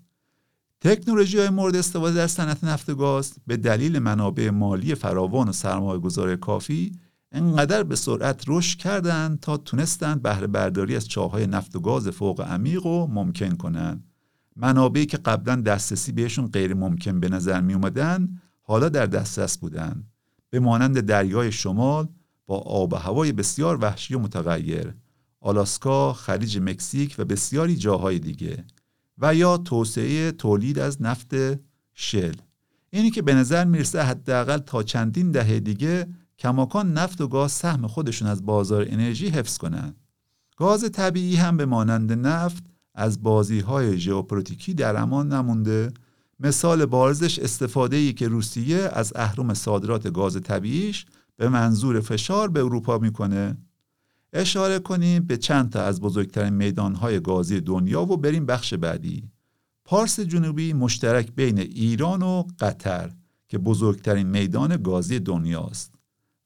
تکنولوژی 0.81 1.37
های 1.37 1.49
مورد 1.49 1.75
استفاده 1.75 2.15
در 2.15 2.27
صنعت 2.27 2.63
نفت 2.63 2.89
و 2.89 2.95
گاز 2.95 3.33
به 3.47 3.57
دلیل 3.57 3.99
منابع 3.99 4.49
مالی 4.49 4.95
فراوان 4.95 5.49
و 5.49 5.51
سرمایه 5.51 5.99
گذاری 5.99 6.37
کافی 6.37 6.91
انقدر 7.31 7.83
به 7.83 7.95
سرعت 7.95 8.43
رشد 8.47 8.79
کردند 8.79 9.39
تا 9.39 9.57
تونستند 9.57 10.21
بهره 10.21 10.47
برداری 10.47 10.95
از 10.95 11.07
چاهای 11.07 11.47
نفت 11.47 11.75
و 11.75 11.79
گاز 11.79 12.07
فوق 12.07 12.41
عمیق 12.41 12.85
و 12.85 13.07
ممکن 13.07 13.55
کنند 13.55 14.03
منابعی 14.55 15.05
که 15.05 15.17
قبلا 15.17 15.55
دسترسی 15.55 16.11
بهشون 16.11 16.47
غیر 16.47 16.73
ممکن 16.73 17.19
به 17.19 17.29
نظر 17.29 17.61
می 17.61 17.73
اومدن 17.73 18.41
حالا 18.61 18.89
در 18.89 19.05
دسترس 19.05 19.57
بودن. 19.57 20.03
به 20.49 20.59
مانند 20.59 20.99
دریای 20.99 21.51
شمال 21.51 22.07
با 22.45 22.57
آب 22.57 22.93
و 22.93 22.95
هوای 22.95 23.31
بسیار 23.31 23.77
وحشی 23.81 24.15
و 24.15 24.19
متغیر. 24.19 24.93
آلاسکا، 25.39 26.13
خلیج 26.13 26.57
مکزیک 26.57 27.15
و 27.17 27.25
بسیاری 27.25 27.75
جاهای 27.75 28.19
دیگه. 28.19 28.65
و 29.17 29.35
یا 29.35 29.57
توسعه 29.57 30.31
تولید 30.31 30.79
از 30.79 31.01
نفت 31.01 31.33
شل. 31.93 32.33
اینی 32.89 33.11
که 33.11 33.21
به 33.21 33.33
نظر 33.33 33.65
می‌رسه 33.65 34.03
حداقل 34.03 34.57
تا 34.57 34.83
چندین 34.83 35.31
دهه 35.31 35.59
دیگه 35.59 36.07
کماکان 36.39 36.93
نفت 36.93 37.21
و 37.21 37.27
گاز 37.27 37.51
سهم 37.51 37.87
خودشون 37.87 38.27
از 38.27 38.45
بازار 38.45 38.85
انرژی 38.89 39.29
حفظ 39.29 39.57
کنند. 39.57 39.95
گاز 40.57 40.91
طبیعی 40.91 41.35
هم 41.35 41.57
به 41.57 41.65
مانند 41.65 42.13
نفت 42.13 42.63
از 42.95 43.23
بازی 43.23 43.59
های 43.59 43.97
ژئوپلیتیکی 43.97 44.73
در 44.73 45.01
امان 45.01 45.33
نمونده. 45.33 45.91
مثال 46.39 46.85
بارزش 46.85 47.39
استفاده 47.39 47.97
ای 47.97 48.13
که 48.13 48.27
روسیه 48.27 48.89
از 48.93 49.13
اهرم 49.15 49.53
صادرات 49.53 50.13
گاز 50.13 50.41
طبیعیش 50.41 51.05
به 51.35 51.49
منظور 51.49 51.99
فشار 51.99 52.49
به 52.49 52.59
اروپا 52.59 52.97
می‌کنه. 52.97 53.57
اشاره 54.33 54.79
کنیم 54.79 55.23
به 55.23 55.37
چند 55.37 55.69
تا 55.69 55.81
از 55.81 56.01
بزرگترین 56.01 56.53
میدانهای 56.53 57.19
گازی 57.19 57.61
دنیا 57.61 58.01
و 58.01 58.17
بریم 58.17 58.45
بخش 58.45 58.73
بعدی. 58.73 59.29
پارس 59.85 60.19
جنوبی 60.19 60.73
مشترک 60.73 61.31
بین 61.35 61.59
ایران 61.59 62.21
و 62.21 62.43
قطر 62.59 63.11
که 63.47 63.57
بزرگترین 63.57 64.27
میدان 64.27 64.77
گازی 64.83 65.19
دنیاست. 65.19 65.96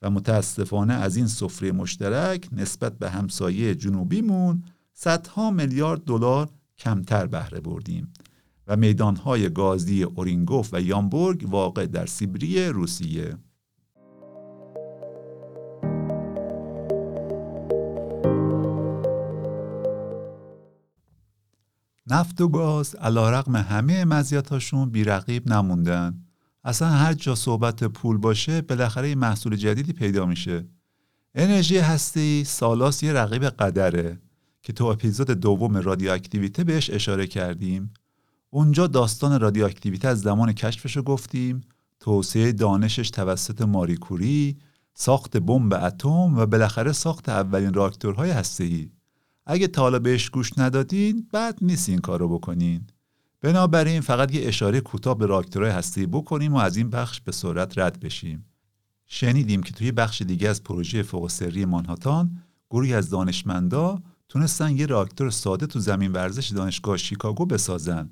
و 0.02 0.10
متاسفانه 0.10 0.94
از 0.94 1.16
این 1.16 1.28
سفره 1.28 1.72
مشترک 1.72 2.50
نسبت 2.52 2.98
به 3.00 3.10
همسایه 3.10 3.76
جنوبیمون 3.76 4.64
صدها 4.94 5.52
میلیارد 5.52 6.04
دلار 6.04 6.50
کمتر 6.78 7.26
بهره 7.26 7.60
بردیم 7.60 8.14
و 8.68 8.78
میدانهای 8.78 9.50
گازی 9.50 10.04
اورینگوف 10.04 10.70
و 10.74 10.82
یامبورگ 10.82 11.46
واقع 11.50 11.86
در 11.86 12.06
سیبری 12.06 12.68
روسیه. 12.68 13.38
نفت 22.08 22.42
و 22.42 22.48
گاز 22.48 22.96
علا 22.96 23.30
رقم 23.30 23.56
همه 23.56 24.06
مزیتاشون 24.06 24.90
بیرقیب 24.90 25.48
نموندن. 25.48 26.31
اصلا 26.64 26.88
هر 26.90 27.14
جا 27.14 27.36
صحبت 27.36 27.84
پول 27.84 28.18
باشه 28.18 28.62
بالاخره 28.62 29.10
یه 29.10 29.16
محصول 29.16 29.56
جدیدی 29.56 29.94
پیدا 29.94 30.26
میشه. 30.26 30.66
انرژی 31.36 31.78
هستی 31.78 32.44
سالاس 32.44 33.04
یه 33.04 33.14
رقیب 33.14 33.46
قدره 33.46 34.20
که 34.62 34.74
تو 34.74 34.86
اپیزود 34.86 35.32
دوم 35.32 35.78
رادیواکتیویته 35.78 36.64
بهش 36.64 36.90
اشاره 36.90 37.28
کردیم. 37.28 37.94
اونجا 38.50 38.88
داستان 38.88 39.40
رادیواکتیویته 39.40 40.08
از 40.08 40.22
زمان 40.22 40.54
کشفش 40.54 40.98
رو 40.98 41.04
گفتیم 41.04 41.62
توسعه 42.00 42.52
دانشش 42.52 43.10
توسط 43.10 43.62
ماریکوری 43.62 44.58
ساخت 44.94 45.38
بمب 45.38 45.74
اتم 45.74 46.38
و 46.38 46.46
بالاخره 46.46 46.92
ساخت 46.92 47.30
اولین 47.30 47.74
راکتورهای 47.74 48.32
هسته‌ای. 48.32 48.90
اگه 49.46 49.68
تا 49.68 49.82
حالا 49.82 50.00
بهش 50.00 50.30
گوش 50.30 50.58
ندادین 50.58 51.28
بعد 51.34 51.58
نیست 51.62 51.90
این 51.90 52.00
کارو 52.00 52.30
بکنین. 52.30 52.88
بنابراین 53.42 54.02
فقط 54.02 54.36
یه 54.36 54.48
اشاره 54.48 54.82
کوتاه 54.82 55.18
به 55.18 55.26
راکتورهای 55.26 55.72
هسته‌ای 55.72 56.08
بکنیم 56.08 56.54
و 56.54 56.58
از 56.58 56.78
این 56.78 56.90
بخش 56.90 57.22
به 57.22 57.32
سرعت 57.32 57.78
رد 57.78 58.00
بشیم 58.00 58.46
شنیدیم 59.08 59.64
که 59.64 59.74
توی 59.74 59.92
بخش 59.92 60.22
دیگه 60.22 60.50
از 60.50 60.64
پروژه 60.64 61.04
فوق 61.04 61.30
سری 61.30 61.66
مانهاتان 61.66 62.38
گروهی 62.70 62.94
از 62.94 63.10
دانشمندا 63.10 64.00
تونستن 64.30 64.78
یه 64.78 64.86
راکتور 64.86 65.30
ساده 65.30 65.68
تو 65.68 65.80
زمین 65.80 66.12
ورزش 66.12 66.48
دانشگاه 66.48 66.98
شیکاگو 66.98 67.46
بسازن 67.46 68.12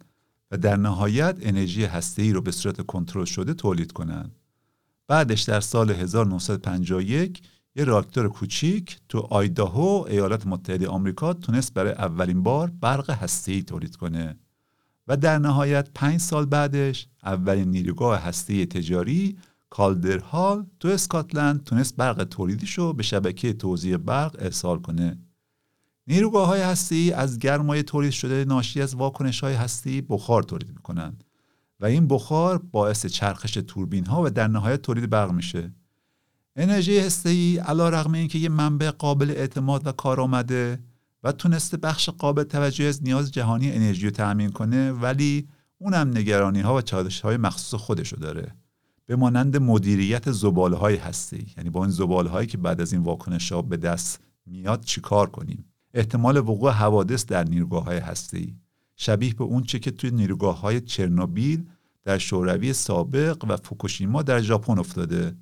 و 0.52 0.58
در 0.58 0.78
نهایت 0.78 1.38
انرژی 1.42 1.86
هسته‌ای 1.86 2.34
رو 2.34 2.42
به 2.42 2.52
صورت 2.52 2.82
کنترل 2.82 3.26
شده 3.26 3.54
تولید 3.54 3.92
کنند. 3.92 4.39
بعدش 5.08 5.42
در 5.42 5.60
سال 5.62 5.92
1951 5.92 7.42
یه 7.76 7.84
راکتور 7.84 8.30
کوچیک 8.30 9.00
تو 9.10 9.20
آیداهو 9.20 10.06
ایالات 10.10 10.48
متحده 10.48 10.88
آمریکا 10.88 11.34
تونست 11.34 11.74
برای 11.74 11.92
اولین 11.92 12.44
بار 12.44 12.72
برق 12.82 13.10
هسته‌ای 13.10 13.63
تولید 13.63 13.96
کنه 13.96 14.38
و 15.10 15.17
در 15.17 15.39
نهایت 15.39 15.89
پنج 15.95 16.19
سال 16.19 16.45
بعدش 16.45 17.08
اولین 17.24 17.72
نیروگاه 17.72 18.19
هسته 18.19 18.65
تجاری 18.65 19.38
کالدرهال 19.69 20.65
تو 20.80 20.88
اسکاتلند 20.88 21.63
تونست 21.63 21.95
برق 21.95 22.24
تولیدیش 22.24 22.74
رو 22.74 22.93
به 22.93 23.04
شبکه 23.04 23.54
توزیع 23.54 23.98
برق 23.98 24.36
ارسال 24.39 24.80
کنه. 24.80 25.17
نیروگاه 26.08 26.48
های 26.48 26.62
هستی 26.62 27.12
از 27.12 27.39
گرمای 27.39 27.84
تولید 27.84 28.12
شده 28.12 28.45
ناشی 28.45 28.82
از 28.82 28.95
واکنش 28.95 29.39
های 29.39 29.54
هستی 29.54 30.02
بخار 30.02 30.43
تولید 30.43 30.69
می‌کنن 30.69 31.17
و 31.80 31.86
این 31.86 32.08
بخار 32.08 32.58
باعث 32.58 33.06
چرخش 33.06 33.54
توربین 33.54 34.06
ها 34.06 34.24
و 34.24 34.30
در 34.30 34.48
نهایت 34.48 34.82
تولید 34.82 35.10
برق 35.10 35.32
میشه. 35.32 35.74
انرژی 36.56 37.00
هسته 37.00 37.30
ای 37.30 37.58
علا 37.58 37.89
رغم 37.89 38.13
اینکه 38.13 38.39
یه 38.39 38.50
منبع 38.50 38.91
قابل 38.91 39.30
اعتماد 39.30 39.88
و 39.88 39.91
کارآمده 39.91 40.80
و 41.23 41.32
تونسته 41.32 41.77
بخش 41.77 42.10
قابل 42.10 42.43
توجه 42.43 42.86
از 42.86 43.03
نیاز 43.03 43.32
جهانی 43.32 43.71
انرژی 43.71 44.05
رو 44.05 44.12
تأمین 44.12 44.49
کنه 44.49 44.91
ولی 44.91 45.47
اونم 45.77 46.10
نگرانی 46.17 46.62
ها 46.62 46.75
و 46.75 46.82
چالش 46.82 47.21
های 47.21 47.38
مخصوص 47.38 47.82
خودشو 47.82 48.15
داره. 48.15 48.55
به 49.05 49.15
مانند 49.15 49.58
مدیریت 49.58 50.32
زباله 50.32 50.77
های 50.77 50.95
هستی 50.95 51.53
یعنی 51.58 51.69
با 51.69 51.84
این 51.84 51.91
زباله 51.91 52.29
هایی 52.29 52.47
که 52.47 52.58
بعد 52.58 52.82
از 52.82 52.93
این 52.93 53.01
واکنش 53.01 53.51
ها 53.51 53.62
به 53.62 53.77
دست 53.77 54.19
میاد 54.45 54.84
چیکار 54.84 55.29
کنیم؟ 55.29 55.65
احتمال 55.93 56.38
وقوع 56.38 56.71
حوادث 56.71 57.25
در 57.25 57.43
نیروگاه 57.43 57.84
های 57.84 57.97
هستی 57.97 58.55
شبیه 58.95 59.34
به 59.34 59.43
اون 59.43 59.63
چه 59.63 59.79
که 59.79 59.91
توی 59.91 60.12
نیروگاه 60.12 60.62
های 60.62 60.82
چرنوبیل 60.82 61.65
در 62.03 62.17
شوروی 62.17 62.73
سابق 62.73 63.45
و 63.47 63.58
فوکوشیما 63.58 64.21
در 64.21 64.41
ژاپن 64.41 64.79
افتاده 64.79 65.36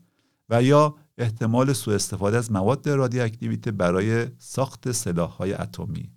و 0.50 0.64
یا 0.64 0.96
احتمال 1.18 1.74
سوء 1.74 1.96
استفاده 1.96 2.38
از 2.38 2.52
مواد 2.52 2.90
رادیواکتیویته 2.90 3.72
برای 3.72 4.28
ساخت 4.38 4.92
سلاح‌های 4.92 5.54
اتمی. 5.54 6.12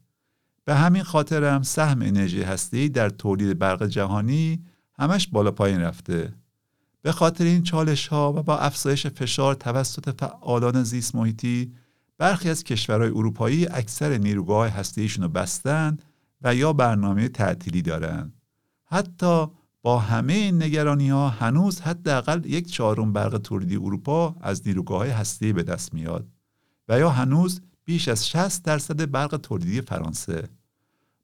به 0.65 0.75
همین 0.75 1.03
خاطر 1.03 1.45
هم 1.45 1.63
سهم 1.63 2.03
انرژی 2.03 2.43
هسته‌ای 2.43 2.89
در 2.89 3.09
تولید 3.09 3.59
برق 3.59 3.87
جهانی 3.87 4.65
همش 4.99 5.29
بالا 5.29 5.51
پایین 5.51 5.81
رفته. 5.81 6.35
به 7.03 7.13
خاطر 7.13 7.45
این 7.45 7.63
چالش 7.63 8.09
ها 8.09 8.33
و 8.33 8.43
با 8.43 8.59
افزایش 8.59 9.07
فشار 9.07 9.55
توسط 9.55 10.21
فعالان 10.21 10.83
زیست 10.83 11.15
محیطی 11.15 11.73
برخی 12.19 12.51
از 12.51 12.65
کشورهای 12.65 13.11
اروپایی 13.11 13.67
اکثر 13.67 14.19
نیروگاه 14.19 14.69
هسته‌ایشون 14.69 15.25
رو 15.25 15.31
بستن 15.31 15.97
و 16.43 16.55
یا 16.55 16.73
برنامه 16.73 17.29
تعطیلی 17.29 17.83
دارند 17.83 18.33
حتی 18.85 19.47
با 19.83 19.99
همه 19.99 20.33
این 20.33 20.63
نگرانی 20.63 21.11
ها 21.11 21.29
هنوز 21.29 21.81
حداقل 21.81 22.45
یک 22.45 22.73
چهارم 22.73 23.13
برق 23.13 23.39
تولیدی 23.39 23.77
اروپا 23.77 24.37
از 24.41 24.63
نیروگاه 24.67 25.07
هسته 25.07 25.53
به 25.53 25.63
دست 25.63 25.95
میاد 25.95 26.29
و 26.89 26.99
یا 26.99 27.11
هنوز 27.11 27.61
بیش 27.85 28.09
از 28.09 28.29
60 28.29 28.65
درصد 28.65 29.11
برق 29.11 29.37
تولیدی 29.37 29.81
فرانسه. 29.81 30.49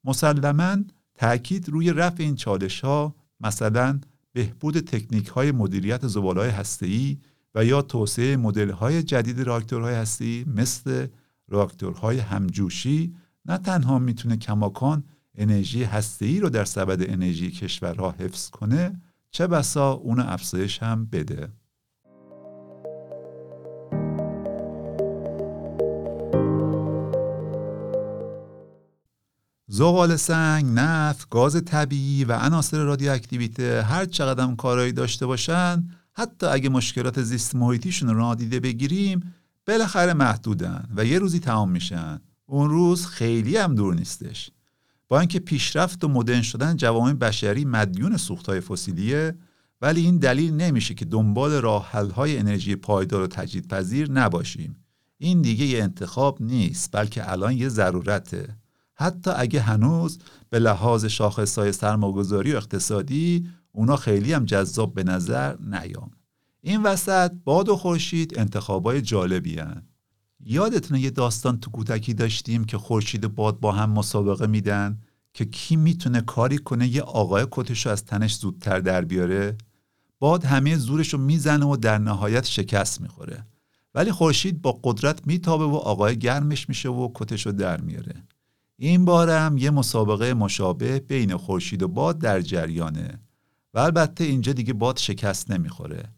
مسلما 0.04 0.76
تاکید 1.14 1.68
روی 1.68 1.92
رفع 1.92 2.22
این 2.22 2.36
چالش 2.36 2.80
ها 2.80 3.14
مثلا 3.40 4.00
بهبود 4.32 4.80
تکنیک 4.80 5.28
های 5.28 5.52
مدیریت 5.52 6.06
زباله 6.06 6.40
های 6.40 6.50
هسته‌ای 6.50 7.18
و 7.54 7.64
یا 7.64 7.82
توسعه 7.82 8.36
مدل 8.36 8.70
های 8.70 9.02
جدید 9.02 9.40
راکتورهای 9.40 9.94
هسته‌ای 9.94 10.44
مثل 10.54 11.06
راکتورهای 11.48 12.18
همجوشی 12.18 13.14
نه 13.46 13.58
تنها 13.58 13.98
می‌تونه 13.98 14.36
کماکان 14.36 15.04
انرژی 15.36 15.84
هسته‌ای 15.84 16.40
رو 16.40 16.48
در 16.50 16.64
سبد 16.64 17.10
انرژی 17.10 17.50
کشورها 17.50 18.10
حفظ 18.10 18.50
کنه 18.50 19.00
چه 19.30 19.46
بسا 19.46 19.92
اون 19.92 20.20
افزایش 20.20 20.82
هم 20.82 21.06
بده. 21.06 21.48
زغال 29.68 30.16
سنگ، 30.16 30.64
نفت، 30.74 31.28
گاز 31.28 31.64
طبیعی 31.64 32.24
و 32.24 32.32
عناصر 32.32 32.78
رادیواکتیویته 32.78 33.82
هر 33.82 34.04
چقدر 34.04 34.54
کارایی 34.54 34.92
داشته 34.92 35.26
باشن 35.26 35.88
حتی 36.12 36.46
اگه 36.46 36.68
مشکلات 36.68 37.22
زیست 37.22 37.54
محیطیشون 37.54 38.08
رو 38.08 38.18
نادیده 38.18 38.60
بگیریم 38.60 39.34
بالاخره 39.66 40.14
محدودن 40.14 40.88
و 40.96 41.04
یه 41.04 41.18
روزی 41.18 41.40
تمام 41.40 41.70
میشن. 41.70 42.20
اون 42.46 42.70
روز 42.70 43.06
خیلی 43.06 43.56
هم 43.56 43.74
دور 43.74 43.94
نیستش. 43.94 44.50
با 45.08 45.20
اینکه 45.20 45.38
پیشرفت 45.38 46.04
و 46.04 46.08
مدرن 46.08 46.42
شدن 46.42 46.76
جوامع 46.76 47.12
بشری 47.12 47.64
مدیون 47.64 48.16
سوختهای 48.16 48.60
فسیلیه 48.60 49.38
ولی 49.82 50.00
این 50.00 50.18
دلیل 50.18 50.52
نمیشه 50.54 50.94
که 50.94 51.04
دنبال 51.04 51.52
راه 51.52 51.90
های 51.90 52.38
انرژی 52.38 52.76
پایدار 52.76 53.22
و 53.22 53.26
تجدیدپذیر 53.26 54.10
نباشیم. 54.10 54.76
این 55.18 55.42
دیگه 55.42 55.64
یه 55.64 55.82
انتخاب 55.82 56.42
نیست 56.42 56.90
بلکه 56.92 57.32
الان 57.32 57.52
یه 57.52 57.68
ضرورته. 57.68 58.56
حتی 58.94 59.30
اگه 59.30 59.60
هنوز 59.60 60.18
به 60.50 60.58
لحاظ 60.58 61.04
شاخصهای 61.04 61.72
سرمایه‌گذاری 61.72 62.52
و 62.52 62.56
اقتصادی 62.56 63.48
اونا 63.72 63.96
خیلی 63.96 64.32
هم 64.32 64.44
جذاب 64.44 64.94
به 64.94 65.04
نظر 65.04 65.56
نیام. 65.60 66.10
این 66.60 66.82
وسط 66.82 67.32
باد 67.44 67.68
و 67.68 67.76
خورشید 67.76 68.38
انتخابای 68.38 69.02
جالبی 69.02 69.58
هن. 69.58 69.82
یادتونه 70.48 71.00
یه 71.00 71.10
داستان 71.10 71.60
تو 71.60 71.70
کودکی 71.70 72.14
داشتیم 72.14 72.64
که 72.64 72.78
خورشید 72.78 73.24
و 73.24 73.28
باد 73.28 73.60
با 73.60 73.72
هم 73.72 73.90
مسابقه 73.90 74.46
میدن 74.46 74.98
که 75.34 75.44
کی 75.44 75.76
می‌تونه 75.76 76.20
کاری 76.20 76.58
کنه 76.58 76.88
یه 76.88 77.02
آقای 77.02 77.46
کتش 77.50 77.86
رو 77.86 77.92
از 77.92 78.04
تنش 78.04 78.36
زودتر 78.36 78.80
در 78.80 79.04
بیاره؟ 79.04 79.56
باد 80.18 80.44
همه 80.44 80.76
زورش 80.76 81.12
رو 81.12 81.18
می‌زنه 81.18 81.66
و 81.66 81.76
در 81.76 81.98
نهایت 81.98 82.44
شکست 82.44 83.00
می‌خوره. 83.00 83.46
ولی 83.94 84.12
خورشید 84.12 84.62
با 84.62 84.80
قدرت 84.84 85.26
میتابه 85.26 85.64
و 85.64 85.74
آقای 85.74 86.18
گرمش 86.18 86.68
میشه 86.68 86.88
و 86.88 87.10
کتش 87.14 87.46
رو 87.46 87.52
در 87.52 87.80
میاره. 87.80 88.24
این 88.76 89.04
بارم 89.04 89.58
یه 89.58 89.70
مسابقه 89.70 90.34
مشابه 90.34 90.98
بین 90.98 91.36
خورشید 91.36 91.82
و 91.82 91.88
باد 91.88 92.18
در 92.18 92.40
جریانه. 92.40 93.20
و 93.74 93.78
البته 93.78 94.24
اینجا 94.24 94.52
دیگه 94.52 94.72
باد 94.72 94.98
شکست 94.98 95.50
نمی‌خوره. 95.50 96.15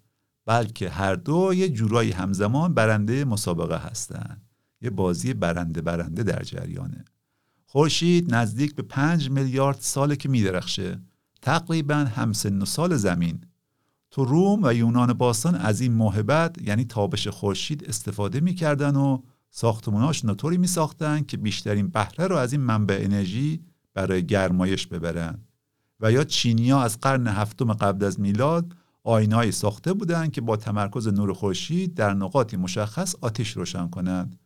بلکه 0.49 0.91
هر 0.91 1.15
دو 1.15 1.55
یه 1.55 1.69
جورایی 1.69 2.11
همزمان 2.11 2.75
برنده 2.75 3.25
مسابقه 3.25 3.77
هستن. 3.77 4.43
یه 4.81 4.91
بازی 4.91 5.35
برنده 5.35 5.81
برنده 5.81 6.23
در 6.23 6.43
جریانه. 6.43 7.05
خورشید 7.67 8.35
نزدیک 8.35 8.75
به 8.75 8.83
پنج 8.83 9.31
میلیارد 9.31 9.77
ساله 9.81 10.17
که 10.17 10.29
میدرخشه. 10.29 11.01
تقریبا 11.43 11.95
همسن 11.95 12.63
و 12.63 12.65
سال 12.65 12.97
زمین. 12.97 13.41
تو 14.11 14.25
روم 14.25 14.61
و 14.63 14.73
یونان 14.73 15.13
باستان 15.13 15.55
از 15.55 15.81
این 15.81 15.93
موهبت 15.93 16.63
یعنی 16.63 16.85
تابش 16.85 17.29
خورشید 17.29 17.85
استفاده 17.85 18.41
می‌کردن 18.41 18.97
و 18.97 19.23
ساختموناش 19.51 20.25
طوری 20.25 20.59
میساختن 20.59 21.23
که 21.23 21.37
بیشترین 21.37 21.89
بهره 21.89 22.27
رو 22.27 22.37
از 22.37 22.53
این 22.53 22.61
منبع 22.61 22.99
انرژی 23.01 23.61
برای 23.95 24.27
گرمایش 24.27 24.87
ببرن. 24.87 25.39
و 26.01 26.13
یا 26.13 26.25
چینیا 26.25 26.81
از 26.81 27.01
قرن 27.01 27.27
هفتم 27.27 27.73
قبل 27.73 28.05
از 28.05 28.21
میلاد 28.21 28.75
آینهایی 29.09 29.53
ساخته 29.53 29.92
بودند 29.92 30.33
که 30.33 30.40
با 30.40 30.57
تمرکز 30.57 31.09
نور 31.09 31.33
خورشید 31.33 31.94
در 31.94 32.14
نقاطی 32.14 32.57
مشخص 32.57 33.14
آتش 33.21 33.57
روشن 33.57 33.88
کنند. 33.88 34.38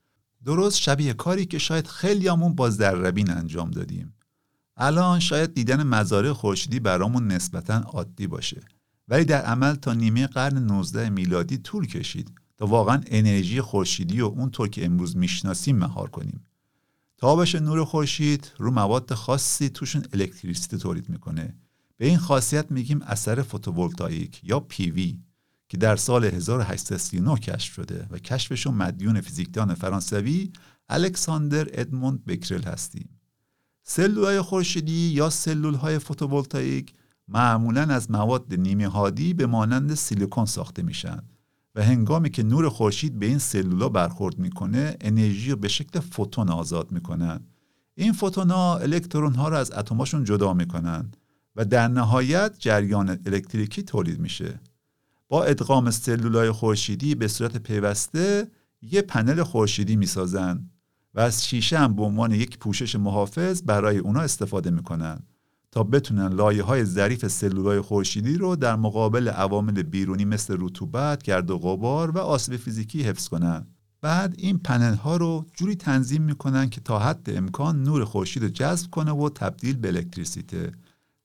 درست 0.45 0.79
شبیه 0.79 1.13
کاری 1.13 1.47
که 1.47 1.59
شاید 1.59 1.87
خیلیامون 1.87 2.55
با 2.55 2.71
ذرهبین 2.71 3.31
انجام 3.31 3.71
دادیم. 3.71 4.15
الان 4.77 5.21
شاید 5.21 5.55
دیدن 5.55 5.83
مزارع 5.83 6.33
خورشیدی 6.33 6.81
برامون 6.81 7.27
نسبتا 7.27 7.75
عادی 7.75 8.27
باشه. 8.27 8.61
ولی 9.09 9.25
در 9.25 9.43
عمل 9.43 9.75
تا 9.75 9.95
نیمه 9.95 10.27
قرن 10.27 10.59
19 10.59 11.11
میلادی 11.11 11.59
طول 11.59 11.87
کشید 11.87 12.33
تا 12.57 12.67
واقعا 12.67 13.01
انرژی 13.07 13.61
خورشیدی 13.61 14.21
و 14.21 14.25
اونطور 14.25 14.69
که 14.69 14.85
امروز 14.85 15.17
می‌شناسیم 15.17 15.77
مهار 15.77 16.11
کنیم. 16.11 16.47
تابش 17.19 17.55
نور 17.55 17.85
خورشید 17.85 18.53
رو 18.59 18.71
مواد 18.71 19.15
خاصی 19.15 19.69
توشون 19.69 20.03
الکتریسیته 20.13 20.79
تولید 20.79 21.09
می‌کنه. 21.09 21.55
به 22.03 22.09
این 22.09 22.19
خاصیت 22.19 22.71
میگیم 22.71 23.03
اثر 23.03 23.43
photovoltaic 23.43 24.41
یا 24.45 24.61
PV 24.61 25.19
که 25.69 25.77
در 25.77 25.97
سال 25.97 26.25
1839 26.25 27.37
کشف 27.37 27.75
شده 27.75 28.07
و 28.11 28.19
کشفشون 28.19 28.75
مدیون 28.75 29.21
فیزیکدان 29.21 29.75
فرانسوی 29.75 30.53
الکساندر 30.89 31.69
ادموند 31.73 32.25
بکرل 32.25 32.63
هستیم. 32.63 33.09
سلولهای 33.83 34.41
خورشیدی 34.41 34.93
یا 34.93 35.31
سلولهای 35.31 35.99
photovoltaic 35.99 36.93
معمولا 37.29 37.83
از 37.83 38.11
مواد 38.11 38.55
نیمه 38.55 38.89
هادی 38.89 39.35
به 39.35 39.47
مانند 39.47 39.95
سیلیکون 39.95 40.47
ساخته 40.47 40.83
میشن 40.83 41.23
و 41.75 41.83
هنگامی 41.83 42.31
که 42.31 42.43
نور 42.43 42.69
خورشید 42.69 43.19
به 43.19 43.27
این 43.27 43.39
سلولا 43.39 43.89
برخورد 43.89 44.39
می‌کنه 44.39 44.97
انرژی 45.01 45.51
رو 45.51 45.57
به 45.57 45.69
شکل 45.69 46.01
فوتون 46.01 46.49
آزاد 46.49 46.93
می‌کنن. 46.93 47.41
این 47.95 48.13
فوتون 48.13 48.51
ها 48.51 48.79
الکترون 48.79 49.35
ها 49.35 49.49
رو 49.49 49.57
از 49.57 49.73
اتماشون 49.73 50.25
جدا 50.25 50.55
می‌کنن 50.55 51.13
و 51.57 51.65
در 51.65 51.89
نهایت 51.89 52.55
جریان 52.59 53.19
الکتریکی 53.27 53.83
تولید 53.83 54.21
میشه 54.21 54.61
با 55.29 55.45
ادغام 55.45 55.91
سلولای 55.91 56.51
خورشیدی 56.51 57.15
به 57.15 57.29
صورت 57.29 57.57
پیوسته 57.57 58.51
یه 58.83 59.03
پنل 59.03 59.43
خورشیدی 59.43 59.97
می‌سازن 59.97 60.71
و 61.15 61.21
از 61.21 61.47
شیشه 61.47 61.79
هم 61.79 61.97
به 61.97 62.03
عنوان 62.03 62.33
یک 62.33 62.59
پوشش 62.59 62.97
محافظ 62.97 63.63
برای 63.63 63.99
اونا 63.99 64.21
استفاده 64.21 64.71
می‌کنن 64.71 65.23
تا 65.71 65.83
بتونن 65.83 66.29
لایه 66.29 66.63
های 66.63 66.85
ظریف 66.85 67.27
سلولای 67.27 67.81
خورشیدی 67.81 68.37
رو 68.37 68.57
در 68.57 68.77
مقابل 68.77 69.29
عوامل 69.29 69.83
بیرونی 69.83 70.25
مثل 70.25 70.57
رطوبت، 70.61 71.23
گرد 71.23 71.51
و 71.51 71.59
غبار 71.59 72.11
و 72.11 72.19
آسیب 72.19 72.57
فیزیکی 72.57 73.03
حفظ 73.03 73.29
کنن. 73.29 73.67
بعد 74.01 74.35
این 74.39 74.59
پنل 74.59 74.95
ها 74.95 75.17
رو 75.17 75.47
جوری 75.55 75.75
تنظیم 75.75 76.23
می‌کنن 76.23 76.71
که 76.71 76.81
تا 76.81 76.99
حد 76.99 77.31
امکان 77.31 77.83
نور 77.83 78.05
خورشید 78.05 78.43
رو 78.43 78.49
جذب 78.49 78.91
کنه 78.91 79.13
و 79.13 79.29
تبدیل 79.29 79.77
به 79.77 79.89
الکتریسیته. 79.89 80.73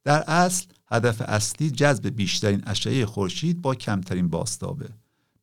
در 0.08 0.24
اصل 0.28 0.66
هدف 0.92 1.22
اصلی 1.22 1.72
جذب 1.72 2.08
بیشترین 2.08 2.64
اشعه 2.68 3.06
خورشید 3.06 3.62
با 3.62 3.76
کمترین 3.76 4.28
باستابه. 4.28 4.90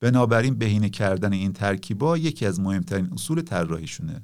بنابراین 0.00 0.54
بهینه 0.54 0.88
کردن 0.88 1.32
این 1.32 1.52
ترکیبا 1.52 2.18
یکی 2.18 2.46
از 2.46 2.60
مهمترین 2.60 3.12
اصول 3.12 3.42
طراحیشونه. 3.42 4.22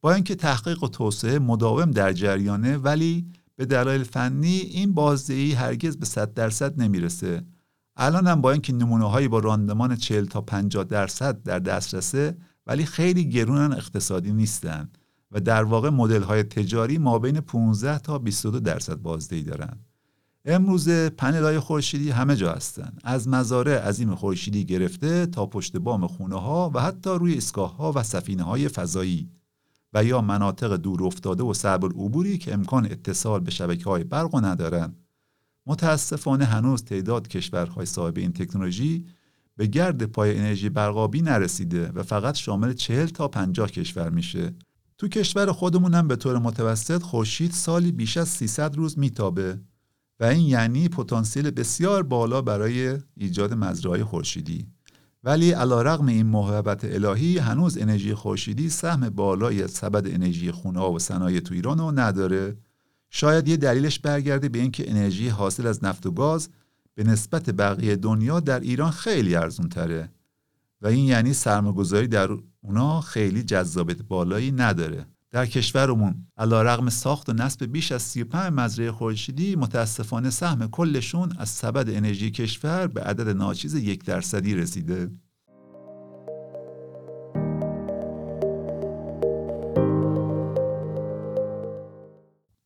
با 0.00 0.12
اینکه 0.12 0.34
تحقیق 0.34 0.82
و 0.82 0.88
توسعه 0.88 1.38
مداوم 1.38 1.90
در 1.90 2.12
جریانه 2.12 2.76
ولی 2.76 3.26
به 3.56 3.66
دلایل 3.66 4.04
فنی 4.04 4.56
این 4.56 4.94
بازدهی 4.94 5.52
هرگز 5.52 5.96
به 5.96 6.06
100 6.06 6.34
درصد 6.34 6.80
نمی‌رسه 6.80 7.42
الان 7.96 8.26
هم 8.26 8.40
با 8.40 8.52
اینکه 8.52 8.72
نمونه 8.72 9.10
هایی 9.10 9.28
با 9.28 9.38
راندمان 9.38 9.96
40 9.96 10.24
تا 10.24 10.40
50 10.40 10.84
درصد 10.84 11.42
در 11.42 11.58
دسترسه 11.58 12.36
ولی 12.66 12.84
خیلی 12.84 13.28
گرونن 13.28 13.72
اقتصادی 13.72 14.32
نیستن 14.32 14.88
و 15.32 15.40
در 15.40 15.64
واقع 15.64 15.90
مدل 15.90 16.22
های 16.22 16.42
تجاری 16.42 16.98
ما 16.98 17.18
بین 17.18 17.40
15 17.40 17.98
تا 17.98 18.18
22 18.18 18.60
درصد 18.60 18.96
بازدهی 18.96 19.42
دارن. 19.42 19.78
امروزه 20.44 21.10
پنل 21.10 21.42
های 21.42 21.58
خورشیدی 21.58 22.10
همه 22.10 22.36
جا 22.36 22.52
هستن. 22.52 22.92
از 23.04 23.28
مزارع 23.28 23.88
عظیم 23.88 24.14
خورشیدی 24.14 24.64
گرفته 24.64 25.26
تا 25.26 25.46
پشت 25.46 25.76
بام 25.76 26.06
خونه 26.06 26.40
ها 26.40 26.70
و 26.74 26.80
حتی 26.80 27.10
روی 27.10 27.36
اسکاه 27.36 27.76
ها 27.76 27.92
و 27.96 28.02
سفینه 28.02 28.42
های 28.42 28.68
فضایی. 28.68 29.30
و 29.94 30.04
یا 30.04 30.20
مناطق 30.20 30.76
دور 30.76 31.04
افتاده 31.04 31.42
و 31.42 31.54
صعب 31.54 31.84
العبوری 31.84 32.38
که 32.38 32.54
امکان 32.54 32.84
اتصال 32.84 33.40
به 33.40 33.50
شبکه 33.50 33.84
های 33.84 34.04
برق 34.04 34.44
ندارند 34.44 34.96
متاسفانه 35.66 36.44
هنوز 36.44 36.84
تعداد 36.84 37.28
کشورهای 37.28 37.86
صاحب 37.86 38.18
این 38.18 38.32
تکنولوژی 38.32 39.06
به 39.56 39.66
گرد 39.66 40.04
پای 40.04 40.38
انرژی 40.38 40.68
برقابی 40.68 41.22
نرسیده 41.22 41.90
و 41.94 42.02
فقط 42.02 42.34
شامل 42.34 42.72
40 42.72 43.06
تا 43.06 43.28
50 43.28 43.70
کشور 43.70 44.10
میشه. 44.10 44.54
تو 45.00 45.08
کشور 45.08 45.52
خودمون 45.52 45.94
هم 45.94 46.08
به 46.08 46.16
طور 46.16 46.38
متوسط 46.38 47.02
خورشید 47.02 47.52
سالی 47.52 47.92
بیش 47.92 48.16
از 48.16 48.28
300 48.28 48.76
روز 48.76 48.98
میتابه 48.98 49.58
و 50.20 50.24
این 50.24 50.46
یعنی 50.46 50.88
پتانسیل 50.88 51.50
بسیار 51.50 52.02
بالا 52.02 52.42
برای 52.42 52.98
ایجاد 53.16 53.54
مزرعه 53.54 54.04
خورشیدی. 54.04 54.66
ولی 55.24 55.50
علا 55.50 55.82
رغم 55.82 56.06
این 56.06 56.26
محبت 56.26 56.84
الهی 56.84 57.38
هنوز 57.38 57.78
انرژی 57.78 58.14
خورشیدی 58.14 58.68
سهم 58.68 59.08
بالایی 59.08 59.62
از 59.62 59.70
سبد 59.70 60.14
انرژی 60.14 60.50
خونه 60.50 60.80
و 60.80 60.98
صنایع 60.98 61.40
تو 61.40 61.54
ایران 61.54 61.78
رو 61.78 61.92
نداره. 61.92 62.56
شاید 63.10 63.48
یه 63.48 63.56
دلیلش 63.56 63.98
برگرده 63.98 64.48
به 64.48 64.58
اینکه 64.58 64.90
انرژی 64.90 65.28
حاصل 65.28 65.66
از 65.66 65.84
نفت 65.84 66.06
و 66.06 66.10
گاز 66.10 66.48
به 66.94 67.04
نسبت 67.04 67.50
بقیه 67.50 67.96
دنیا 67.96 68.40
در 68.40 68.60
ایران 68.60 68.90
خیلی 68.90 69.34
ارزون 69.34 69.68
تره 69.68 70.10
و 70.82 70.86
این 70.86 71.04
یعنی 71.04 71.32
سرمایه‌گذاری 71.32 72.06
در 72.06 72.28
اونا 72.60 73.00
خیلی 73.00 73.42
جذابیت 73.42 74.02
بالایی 74.02 74.52
نداره. 74.52 75.06
در 75.30 75.46
کشورمون 75.46 76.26
علا 76.36 76.62
رغم 76.62 76.88
ساخت 76.88 77.28
و 77.28 77.32
نصب 77.32 77.64
بیش 77.64 77.92
از 77.92 78.02
35 78.02 78.52
مزرعه 78.52 78.92
خورشیدی 78.92 79.56
متاسفانه 79.56 80.30
سهم 80.30 80.68
کلشون 80.68 81.32
از 81.38 81.48
سبد 81.48 81.90
انرژی 81.90 82.30
کشور 82.30 82.86
به 82.86 83.02
عدد 83.02 83.28
ناچیز 83.28 83.74
یک 83.74 84.04
درصدی 84.04 84.54
رسیده. 84.54 85.10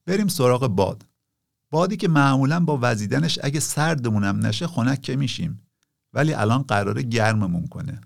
بریم 0.06 0.28
سراغ 0.28 0.66
باد. 0.66 1.06
بادی 1.70 1.96
که 1.96 2.08
معمولا 2.08 2.60
با 2.60 2.78
وزیدنش 2.82 3.38
اگه 3.42 3.60
سردمونم 3.60 4.46
نشه 4.46 4.66
خنک 4.66 5.00
که 5.00 5.16
میشیم 5.16 5.66
ولی 6.12 6.34
الان 6.34 6.62
قراره 6.62 7.02
گرممون 7.02 7.66
کنه. 7.66 8.00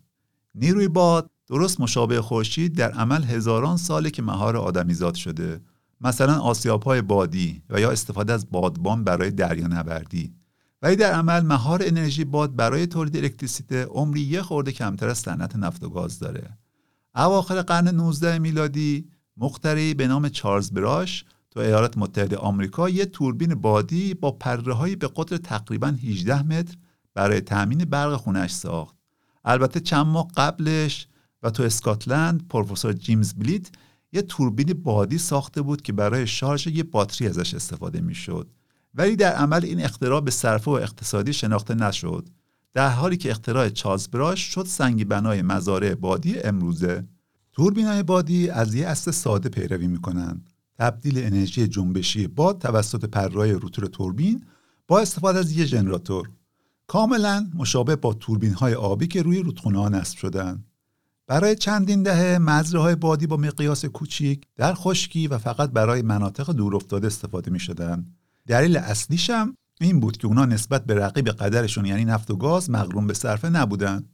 نیروی 0.55 0.89
باد 0.89 1.31
درست 1.49 1.81
مشابه 1.81 2.23
خورشید 2.23 2.75
در 2.75 2.91
عمل 2.91 3.25
هزاران 3.25 3.77
ساله 3.77 4.11
که 4.11 4.23
مهار 4.23 4.57
آدمیزاد 4.57 5.15
شده. 5.15 5.61
مثلا 6.01 6.41
آسیاب 6.41 6.83
های 6.83 7.03
بادی 7.03 7.63
و 7.71 7.81
یا 7.81 7.91
استفاده 7.91 8.33
از 8.33 8.51
بادبان 8.51 9.05
برای 9.05 9.31
دریا 9.31 9.67
نوردی 9.67 10.35
ولی 10.83 10.97
در 10.97 11.13
عمل 11.13 11.41
مهار 11.41 11.83
انرژی 11.85 12.25
باد 12.25 12.57
برای 12.57 12.87
تولید 12.87 13.17
الکتریسیته 13.17 13.85
عمری 13.85 14.21
یه 14.21 14.43
خورده 14.43 14.73
کمتر 14.73 15.09
از 15.09 15.19
صنعت 15.19 15.57
نفت 15.57 15.85
و 15.85 15.89
گاز 15.89 16.19
داره. 16.19 16.59
اواخر 17.15 17.63
قرن 17.63 17.89
19 17.89 18.39
میلادی 18.39 19.09
مخترعی 19.37 19.95
به 19.95 20.09
نام 20.09 20.29
چارلز 20.29 20.71
براش 20.71 21.25
تو 21.51 21.61
ایالات 21.61 21.99
متحده 21.99 22.37
آمریکا 22.37 22.89
یه 22.89 23.05
توربین 23.05 23.55
بادی 23.55 24.15
با 24.15 24.31
پرههایی 24.31 24.97
به 24.97 25.09
قطر 25.17 25.37
تقریبا 25.37 25.87
18 25.87 26.43
متر 26.43 26.75
برای 27.15 27.41
تأمین 27.41 27.79
برق 27.79 28.17
خونش 28.17 28.51
ساخت. 28.51 28.97
البته 29.45 29.81
چند 29.81 30.07
ماه 30.07 30.29
قبلش 30.37 31.09
و 31.43 31.51
تو 31.51 31.63
اسکاتلند 31.63 32.49
پروفسور 32.49 32.93
جیمز 32.93 33.35
بلیت 33.35 33.69
یه 34.13 34.23
توربین 34.23 34.73
بادی 34.73 35.19
ساخته 35.19 35.63
بود 35.63 35.83
که 35.83 35.93
برای 35.93 36.27
شارژ 36.27 36.67
یه 36.67 36.83
باتری 36.83 37.29
ازش 37.29 37.55
استفاده 37.55 38.01
می‌شد. 38.01 38.49
ولی 38.95 39.17
در 39.17 39.33
عمل 39.33 39.65
این 39.65 39.85
اختراع 39.85 40.21
به 40.21 40.31
صرفه 40.31 40.71
و 40.71 40.75
اقتصادی 40.75 41.33
شناخته 41.33 41.75
نشد. 41.75 42.29
در 42.75 42.91
حالی 42.91 43.17
که 43.17 43.31
اختراع 43.31 43.69
چارلز 43.69 44.09
براش 44.09 44.41
شد 44.41 44.67
سنگی 44.67 45.05
بنای 45.05 45.43
مزارع 45.43 45.95
بادی 45.95 46.39
امروزه. 46.39 47.05
توربینای 47.53 48.03
بادی 48.03 48.51
از 48.51 48.75
یه 48.75 48.87
اصل 48.87 49.11
ساده 49.11 49.49
پیروی 49.49 49.87
می‌کنن 49.87 50.43
تبدیل 50.79 51.19
انرژی 51.19 51.69
جنبشی 51.69 52.27
باد 52.27 52.59
توسط 52.59 53.05
پرهای 53.05 53.53
روتور 53.53 53.87
توربین 53.87 54.45
با 54.89 55.01
استفاده 55.01 55.39
از 55.39 55.53
یه 55.53 55.65
ژنراتور 55.65 56.31
کاملا 56.87 57.51
مشابه 57.55 57.97
با 57.97 58.15
توربین 58.15 58.53
های 58.53 58.75
آبی 58.75 59.07
که 59.07 59.23
روی 59.23 59.43
رودخونه 59.43 59.79
ها 59.79 59.89
نصب 59.89 60.19
شدن. 60.19 60.65
برای 61.29 61.57
چندین 61.57 62.03
دهه 62.03 62.39
مزرعه 62.39 62.83
های 62.83 62.95
بادی 62.95 63.27
با 63.27 63.37
مقیاس 63.37 63.85
کوچیک 63.85 64.47
در 64.57 64.75
خشکی 64.75 65.27
و 65.27 65.39
فقط 65.39 65.71
برای 65.71 66.03
مناطق 66.03 66.53
دورافتاده 66.53 67.07
استفاده 67.07 67.51
می 67.51 67.61
شدن. 67.61 68.05
دلیل 68.47 68.77
اصلیشم 68.77 69.55
این 69.81 70.01
بود 70.01 70.17
که 70.17 70.27
اونا 70.27 70.45
نسبت 70.45 70.85
به 70.85 70.95
رقیب 70.95 71.29
قدرشون 71.29 71.87
یعنی 71.87 72.05
نفت 72.05 72.31
و 72.31 72.37
گاز 72.37 72.71
مغروم 72.71 73.07
به 73.07 73.15
صرفه 73.15 73.49
نبودن 73.49 74.05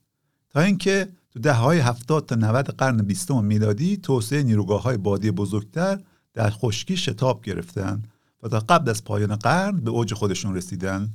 تا 0.50 0.60
اینکه 0.60 1.08
تو 1.30 1.38
دهه 1.38 1.56
های 1.56 1.78
70 1.78 2.26
تا 2.26 2.34
90 2.34 2.68
قرن 2.68 2.96
20 2.96 3.30
میلادی 3.30 3.96
توسعه 3.96 4.42
نیروگاه 4.42 4.82
های 4.82 4.96
بادی 4.96 5.30
بزرگتر 5.30 6.00
در 6.34 6.50
خشکی 6.50 6.96
شتاب 6.96 7.44
گرفتن 7.44 8.02
و 8.42 8.48
تا 8.48 8.58
قبل 8.58 8.90
از 8.90 9.04
پایان 9.04 9.36
قرن 9.36 9.80
به 9.80 9.90
اوج 9.90 10.14
خودشون 10.14 10.56
رسیدن 10.56 11.14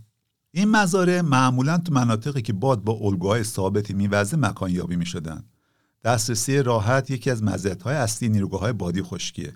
این 0.52 0.72
مزارع 0.72 1.22
معمولا 1.22 1.78
تو 1.78 1.94
مناطقی 1.94 2.42
که 2.42 2.54
باد 2.54 2.84
با 2.84 2.94
الگوهای 2.94 3.44
ثابتی 3.44 3.94
میوزه 3.94 4.38
مکان 4.38 4.72
یابی 4.72 4.96
می‌شدن 4.96 5.44
دسترسی 6.04 6.64
راحت 6.64 7.12
یکی 7.12 7.32
از 7.32 7.44
مزیت‌های 7.44 7.96
اصلی 7.96 8.30
نیروگاه 8.30 8.60
های 8.60 8.74
بادی 8.74 9.04
خشکیه. 9.04 9.54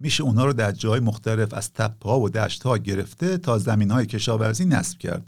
میشه 0.00 0.22
اونها 0.22 0.44
رو 0.44 0.52
در 0.52 0.72
جای 0.72 1.00
مختلف 1.00 1.54
از 1.54 1.72
تپه 1.72 2.10
و 2.10 2.28
دشت 2.28 2.62
ها 2.62 2.78
گرفته 2.78 3.38
تا 3.38 3.58
زمین 3.58 3.90
های 3.90 4.06
کشاورزی 4.06 4.64
نصب 4.64 4.98
کرد. 4.98 5.26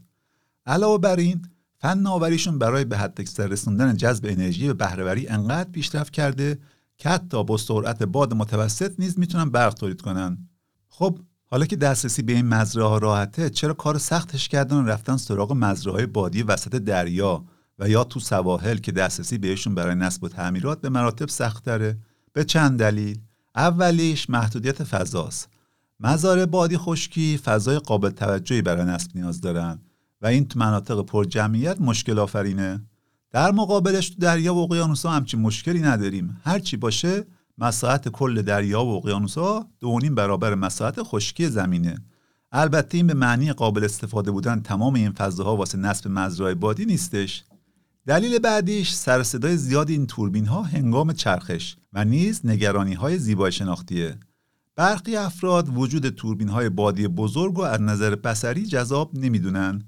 علاوه 0.66 0.98
بر 0.98 1.16
این 1.16 1.42
فن 1.80 2.06
آوریشون 2.06 2.58
برای 2.58 2.84
به 2.84 2.98
حد 2.98 3.40
رسوندن 3.40 3.96
جذب 3.96 4.26
انرژی 4.28 4.68
و 4.68 4.74
بهرهوری 4.74 5.28
انقدر 5.28 5.70
پیشرفت 5.70 6.12
کرده 6.12 6.58
که 6.96 7.08
حتی 7.08 7.44
با 7.44 7.56
سرعت 7.56 8.02
باد 8.02 8.34
متوسط 8.34 8.92
نیز 8.98 9.18
می‌تونن 9.18 9.50
برق 9.50 9.74
تولید 9.74 10.00
کنن. 10.00 10.48
خب 10.88 11.18
حالا 11.46 11.66
که 11.66 11.76
دسترسی 11.76 12.22
به 12.22 12.32
این 12.32 12.46
مزرعه 12.46 12.86
ها 12.86 12.98
راحته 12.98 13.50
چرا 13.50 13.74
کار 13.74 13.98
سختش 13.98 14.48
کردن 14.48 14.76
و 14.76 14.88
رفتن 14.88 15.16
سراغ 15.16 15.52
مزرعه 15.52 15.94
های 15.96 16.06
بادی 16.06 16.42
وسط 16.42 16.70
دریا؟ 16.70 17.44
و 17.78 17.88
یا 17.88 18.04
تو 18.04 18.20
سواحل 18.20 18.76
که 18.76 18.92
دسترسی 18.92 19.38
بهشون 19.38 19.74
برای 19.74 19.94
نصب 19.94 20.24
و 20.24 20.28
تعمیرات 20.28 20.80
به 20.80 20.88
مراتب 20.88 21.28
سختره 21.28 21.98
به 22.32 22.44
چند 22.44 22.78
دلیل. 22.78 23.18
اولیش 23.56 24.30
محدودیت 24.30 24.84
فضاست. 24.84 25.48
مزارع 26.00 26.46
بادی 26.46 26.76
خشکی 26.76 27.38
فضای 27.44 27.78
قابل 27.78 28.10
توجهی 28.10 28.62
برای 28.62 28.84
نصب 28.84 29.10
نیاز 29.14 29.40
دارن 29.40 29.78
و 30.22 30.26
این 30.26 30.48
تو 30.48 30.58
مناطق 30.58 31.02
پر 31.02 31.24
جمعیت 31.24 31.80
مشکل 31.80 32.18
آفرینه. 32.18 32.82
در 33.30 33.50
مقابلش 33.50 34.10
تو 34.10 34.20
دریا 34.20 34.54
و 34.54 34.58
اقیانوس 34.58 35.06
ها 35.06 35.12
همچین 35.12 35.40
مشکلی 35.40 35.80
نداریم. 35.80 36.40
هرچی 36.44 36.76
باشه 36.76 37.26
مساحت 37.58 38.08
کل 38.08 38.42
دریا 38.42 38.84
و 38.84 38.96
اقیانوس 38.96 39.38
ها 39.38 39.66
دونیم 39.80 40.14
برابر 40.14 40.54
مساحت 40.54 41.02
خشکی 41.02 41.48
زمینه. 41.48 41.98
البته 42.52 42.96
این 42.96 43.06
به 43.06 43.14
معنی 43.14 43.52
قابل 43.52 43.84
استفاده 43.84 44.30
بودن 44.30 44.60
تمام 44.60 44.94
این 44.94 45.12
فضاها 45.12 45.56
واسه 45.56 45.78
نصب 45.78 46.08
مزرعه 46.08 46.54
بادی 46.54 46.84
نیستش. 46.84 47.44
دلیل 48.08 48.38
بعدیش 48.38 48.92
سر 48.92 49.22
صدای 49.22 49.56
زیاد 49.56 49.90
این 49.90 50.06
توربین 50.06 50.46
ها 50.46 50.62
هنگام 50.62 51.12
چرخش 51.12 51.76
و 51.92 52.04
نیز 52.04 52.40
نگرانی 52.44 52.94
های 52.94 53.18
زیبای 53.18 53.52
شناختیه. 53.52 54.16
برخی 54.76 55.16
افراد 55.16 55.68
وجود 55.76 56.08
توربین 56.08 56.48
های 56.48 56.68
بادی 56.68 57.08
بزرگ 57.08 57.58
و 57.58 57.62
از 57.62 57.80
نظر 57.80 58.14
بسری 58.14 58.66
جذاب 58.66 59.18
نمی‌دونن. 59.18 59.82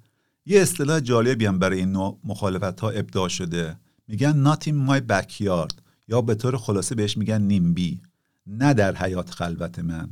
یه 0.47 0.61
اصطلاح 0.61 1.01
جالبی 1.01 1.47
هم 1.47 1.59
برای 1.59 1.79
این 1.79 1.93
نوع 1.93 2.19
مخالفت 2.25 2.81
ها 2.81 2.91
ابداع 2.91 3.29
شده. 3.29 3.77
میگن 4.09 4.55
not 4.55 4.59
in 4.59 4.91
my 4.91 5.01
backyard 5.13 5.75
یا 6.09 6.21
به 6.21 6.35
طور 6.35 6.57
خلاصه 6.57 6.95
بهش 6.95 7.17
میگن 7.17 7.43
نیمبی 7.43 8.03
نه 8.47 8.75
در 8.75 8.97
حیات 8.97 9.31
خلوت 9.31 9.79
من. 9.79 10.09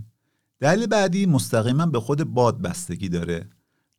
دلیل 0.60 0.86
بعدی 0.86 1.26
مستقیما 1.26 1.86
به 1.86 2.00
خود 2.00 2.24
باد 2.24 2.62
بستگی 2.62 3.08
داره. 3.08 3.48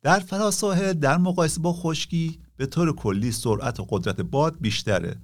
در 0.02 0.18
فراساحل 0.18 0.92
در 0.92 1.18
مقایسه 1.18 1.60
با 1.60 1.72
خشکی 1.72 2.38
به 2.60 2.66
طور 2.66 2.92
کلی 2.92 3.32
سرعت 3.32 3.80
و 3.80 3.86
قدرت 3.88 4.20
باد 4.20 4.56
بیشتره. 4.60 5.16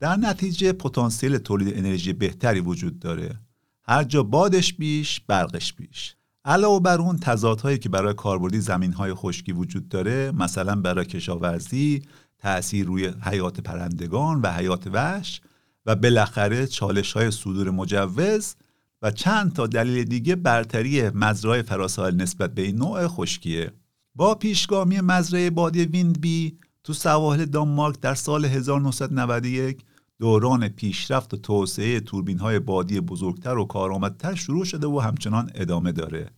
در 0.00 0.16
نتیجه 0.16 0.72
پتانسیل 0.72 1.38
تولید 1.38 1.78
انرژی 1.78 2.12
بهتری 2.12 2.60
وجود 2.60 2.98
داره. 2.98 3.40
هر 3.84 4.04
جا 4.04 4.22
بادش 4.22 4.74
بیش 4.74 5.20
برقش 5.20 5.72
بیش. 5.72 6.16
علاوه 6.44 6.80
بر 6.80 6.98
اون 6.98 7.18
تضادهایی 7.18 7.78
که 7.78 7.88
برای 7.88 8.14
کاربردی 8.14 8.60
زمینهای 8.60 9.14
خشکی 9.14 9.52
وجود 9.52 9.88
داره 9.88 10.32
مثلا 10.32 10.76
برای 10.76 11.04
کشاورزی 11.04 12.02
تأثیر 12.38 12.86
روی 12.86 13.12
حیات 13.22 13.60
پرندگان 13.60 14.40
و 14.40 14.52
حیات 14.52 14.86
وحش 14.86 15.40
و 15.86 15.96
بالاخره 15.96 16.66
چالش 16.66 17.12
های 17.12 17.30
صدور 17.30 17.70
مجوز 17.70 18.54
و 19.02 19.10
چند 19.10 19.52
تا 19.52 19.66
دلیل 19.66 20.04
دیگه 20.04 20.36
برتری 20.36 21.10
مزرعه 21.10 21.62
فراساحل 21.62 22.14
نسبت 22.14 22.54
به 22.54 22.62
این 22.62 22.76
نوع 22.76 23.06
خشکیه. 23.06 23.72
با 24.14 24.34
پیشگامی 24.34 25.00
مزرعه 25.00 25.50
بادی 25.50 25.84
ویندبی 25.84 26.58
تو 26.84 26.92
سواحل 26.92 27.44
دانمارک 27.44 28.00
در 28.00 28.14
سال 28.14 28.44
1991 28.44 29.84
دوران 30.18 30.68
پیشرفت 30.68 31.34
و 31.34 31.36
توسعه 31.36 32.00
توربین 32.00 32.38
های 32.38 32.58
بادی 32.58 33.00
بزرگتر 33.00 33.58
و 33.58 33.64
کارآمدتر 33.64 34.34
شروع 34.34 34.64
شده 34.64 34.86
و 34.86 34.98
همچنان 34.98 35.50
ادامه 35.54 35.92
داره 35.92 36.30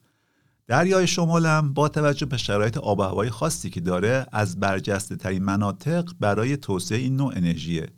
دریای 0.67 1.07
شمال 1.07 1.47
هم 1.47 1.73
با 1.73 1.89
توجه 1.89 2.27
به 2.27 2.37
شرایط 2.37 2.79
آب 2.79 2.99
و 2.99 3.03
هوایی 3.03 3.31
خاصی 3.31 3.71
که 3.71 3.81
داره 3.81 4.27
از 4.33 4.61
برجسته 4.61 5.17
ترین 5.17 5.45
مناطق 5.45 6.11
برای 6.21 6.57
توسعه 6.57 6.99
این 6.99 7.17
نوع 7.17 7.33
انرژیه 7.37 7.89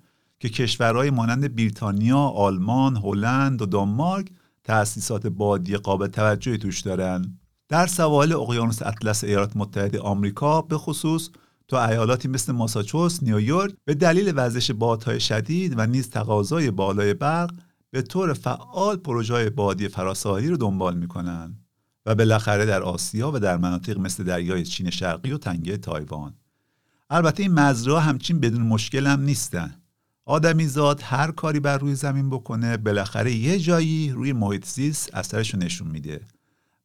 که 0.41 0.49
کشورهای 0.49 1.11
مانند 1.11 1.57
بریتانیا، 1.57 2.19
آلمان، 2.19 2.97
هلند 2.97 3.63
و 3.63 3.67
دانمارک 3.67 4.31
تأسیسات 4.65 5.27
بادی 5.27 5.77
قابل 5.77 6.07
توجهی 6.07 6.59
توش 6.59 6.81
دارن. 6.81 7.39
در 7.69 7.87
سواحل 7.87 8.33
اقیانوس 8.33 8.83
اطلس 8.83 9.25
ایالات 9.25 9.57
متحده 9.57 10.01
آمریکا 10.01 10.63
به 10.63 10.79
خصوص 10.79 11.29
تو 11.69 11.77
ایالاتی 11.77 12.29
مثل 12.29 12.53
ماساچوس، 12.53 13.23
نیویورک 13.23 13.75
به 13.85 13.95
دلیل 13.95 14.33
وزش 14.37 14.71
بادهای 14.71 15.21
شدید 15.21 15.75
و 15.79 15.87
نیز 15.87 16.11
تقاضای 16.11 16.71
بالای 16.71 17.15
برق 17.15 17.55
به 17.91 18.03
طور 18.03 18.33
فعال 18.33 18.97
پروژه 18.97 19.51
بادی 19.51 19.89
فراساحلی 19.89 20.49
رو 20.49 20.57
دنبال 20.57 20.97
می‌کنن 20.97 21.57
و 22.07 22.15
بالاخره 22.15 22.67
در 22.67 22.83
آسیا 22.83 23.31
و 23.31 23.39
در 23.39 23.57
مناطق 23.57 23.99
مثل 23.99 24.25
دریای 24.25 24.65
چین 24.65 24.91
شرقی 24.91 25.33
و 25.33 25.39
تنگه 25.39 25.77
تایوان. 25.77 26.35
البته 27.11 27.43
این 27.43 27.53
مزرعه 27.53 28.01
همچین 28.01 28.41
بدون 28.41 28.63
مشکل 28.63 29.07
هم 29.07 29.21
نیستن. 29.21 29.75
آدمیزاد 30.25 31.01
هر 31.03 31.31
کاری 31.31 31.61
بر 31.61 31.79
روی 31.79 31.95
زمین 31.95 32.31
بکنه 32.31 32.77
بالاخره 32.77 33.33
یه 33.33 33.59
جایی 33.59 34.11
روی 34.11 34.33
محیط 34.33 34.67
زیست 34.67 35.15
اثرش 35.15 35.55
نشون 35.55 35.89
میده. 35.89 36.21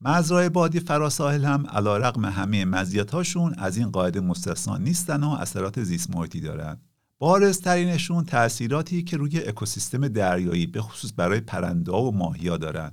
مزرعه 0.02 0.50
بادی 0.50 0.80
فراساحل 0.80 1.46
هم 1.46 1.68
علیرغم 1.68 2.26
همه 2.26 2.66
مزیت‌هاشون 2.66 3.54
از 3.58 3.78
این 3.78 3.92
قاعده 3.92 4.20
مستثنا 4.20 4.78
نیستن 4.78 5.24
و 5.24 5.30
اثرات 5.30 5.84
زیست 5.84 6.16
محیطی 6.16 6.42
دارن. 6.42 6.78
بارزترینشون 7.18 8.24
تأثیراتی 8.24 9.04
که 9.04 9.18
روی 9.18 9.40
اکوسیستم 9.40 10.08
دریایی 10.08 10.68
به 10.68 10.82
خصوص 10.82 11.12
برای 11.18 11.40
پرنده 11.40 11.92
و 11.92 12.12
ماهیا 12.12 12.58
دارن. 12.58 12.92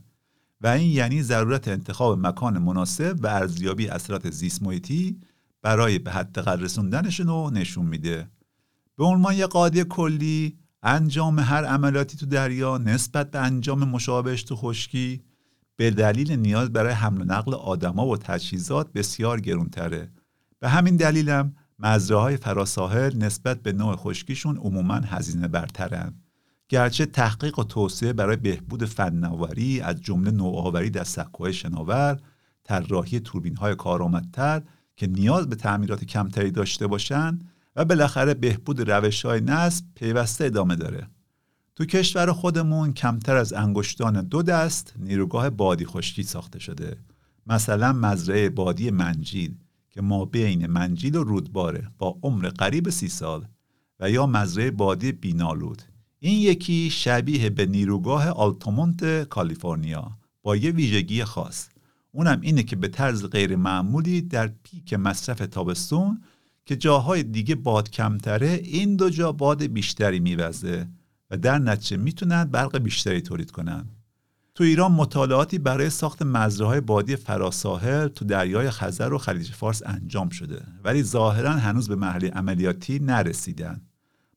و 0.60 0.66
این 0.66 0.90
یعنی 0.90 1.22
ضرورت 1.22 1.68
انتخاب 1.68 2.26
مکان 2.26 2.58
مناسب 2.58 3.16
و 3.22 3.26
ارزیابی 3.26 3.88
اثرات 3.88 4.30
زیست 4.30 4.62
محیطی 4.62 5.20
برای 5.62 5.98
به 5.98 6.10
حداقل 6.10 6.60
رسوندنشون 6.60 7.26
رو 7.26 7.50
نشون 7.50 7.86
میده. 7.86 8.30
به 8.96 9.04
عنوان 9.04 9.34
یه 9.34 9.46
قاعده 9.46 9.84
کلی 9.84 10.58
انجام 10.82 11.38
هر 11.38 11.64
عملیاتی 11.64 12.18
تو 12.18 12.26
دریا 12.26 12.78
نسبت 12.78 13.30
به 13.30 13.38
انجام 13.38 13.84
مشابهش 13.84 14.42
تو 14.42 14.56
خشکی 14.56 15.22
به 15.76 15.90
دلیل 15.90 16.32
نیاز 16.32 16.72
برای 16.72 16.92
حمل 16.92 17.20
و 17.20 17.24
نقل 17.24 17.54
آدما 17.54 18.06
و 18.06 18.16
تجهیزات 18.16 18.92
بسیار 18.92 19.40
گرونتره. 19.40 20.10
به 20.58 20.68
همین 20.68 20.96
دلیلم 20.96 21.54
مزرعه 21.78 22.20
های 22.20 22.36
فراساحل 22.36 23.16
نسبت 23.16 23.62
به 23.62 23.72
نوع 23.72 23.96
خشکیشون 23.96 24.56
عموما 24.56 24.94
هزینه 24.94 25.48
برترن 25.48 26.14
گرچه 26.68 27.06
تحقیق 27.06 27.58
و 27.58 27.64
توسعه 27.64 28.12
برای 28.12 28.36
بهبود 28.36 28.84
فناوری 28.84 29.80
از 29.80 30.00
جمله 30.00 30.30
نوآوری 30.30 30.90
در 30.90 31.04
سکوهای 31.04 31.52
شناور 31.52 32.20
طراحی 32.64 33.20
توربین 33.20 33.56
های 33.56 33.74
کارآمدتر 33.74 34.62
که 34.96 35.06
نیاز 35.06 35.48
به 35.48 35.56
تعمیرات 35.56 36.04
کمتری 36.04 36.50
داشته 36.50 36.86
باشند 36.86 37.48
و 37.76 37.84
بالاخره 37.84 38.34
بهبود 38.34 38.90
روش 38.90 39.24
های 39.24 39.40
نصب 39.40 39.84
پیوسته 39.94 40.44
ادامه 40.44 40.76
داره. 40.76 41.08
تو 41.76 41.84
کشور 41.84 42.32
خودمون 42.32 42.92
کمتر 42.92 43.36
از 43.36 43.52
انگشتان 43.52 44.22
دو 44.22 44.42
دست 44.42 44.94
نیروگاه 44.98 45.50
بادی 45.50 45.84
خشکی 45.84 46.22
ساخته 46.22 46.58
شده. 46.58 46.96
مثلا 47.46 47.92
مزرعه 47.92 48.48
بادی 48.48 48.90
منجیل 48.90 49.54
که 49.90 50.02
ما 50.02 50.24
بین 50.24 50.66
منجیل 50.66 51.16
و 51.16 51.24
رودباره 51.24 51.90
با 51.98 52.18
عمر 52.22 52.48
قریب 52.48 52.90
سی 52.90 53.08
سال 53.08 53.46
و 54.00 54.10
یا 54.10 54.26
مزرعه 54.26 54.70
بادی 54.70 55.12
بینالود. 55.12 55.82
این 56.18 56.38
یکی 56.38 56.90
شبیه 56.90 57.50
به 57.50 57.66
نیروگاه 57.66 58.28
آلتومونت 58.28 59.22
کالیفرنیا 59.22 60.18
با 60.42 60.56
یه 60.56 60.70
ویژگی 60.70 61.24
خاص. 61.24 61.68
اونم 62.12 62.40
اینه 62.40 62.62
که 62.62 62.76
به 62.76 62.88
طرز 62.88 63.24
غیر 63.24 63.56
معمولی 63.56 64.22
در 64.22 64.50
پیک 64.62 64.94
مصرف 64.94 65.38
تابستون 65.38 66.22
که 66.66 66.76
جاهای 66.76 67.22
دیگه 67.22 67.54
باد 67.54 67.90
کمتره 67.90 68.60
این 68.64 68.96
دو 68.96 69.10
جا 69.10 69.32
باد 69.32 69.62
بیشتری 69.62 70.20
میوزه. 70.20 70.88
و 71.30 71.36
در 71.36 71.58
نتیجه 71.58 71.96
می‌تونن 71.96 72.44
برق 72.44 72.78
بیشتری 72.78 73.20
تولید 73.20 73.50
کنن 73.50 73.86
تو 74.56 74.64
ایران 74.64 74.92
مطالعاتی 74.92 75.58
برای 75.58 75.90
ساخت 75.90 76.22
های 76.60 76.80
بادی 76.80 77.16
فراساحل 77.16 78.08
تو 78.08 78.24
دریای 78.24 78.70
خزر 78.70 79.12
و 79.12 79.18
خلیج 79.18 79.52
فارس 79.52 79.82
انجام 79.86 80.28
شده 80.28 80.62
ولی 80.84 81.02
ظاهرا 81.02 81.52
هنوز 81.52 81.88
به 81.88 81.96
مرحله 81.96 82.28
عملیاتی 82.28 82.98
نرسیدن. 82.98 83.80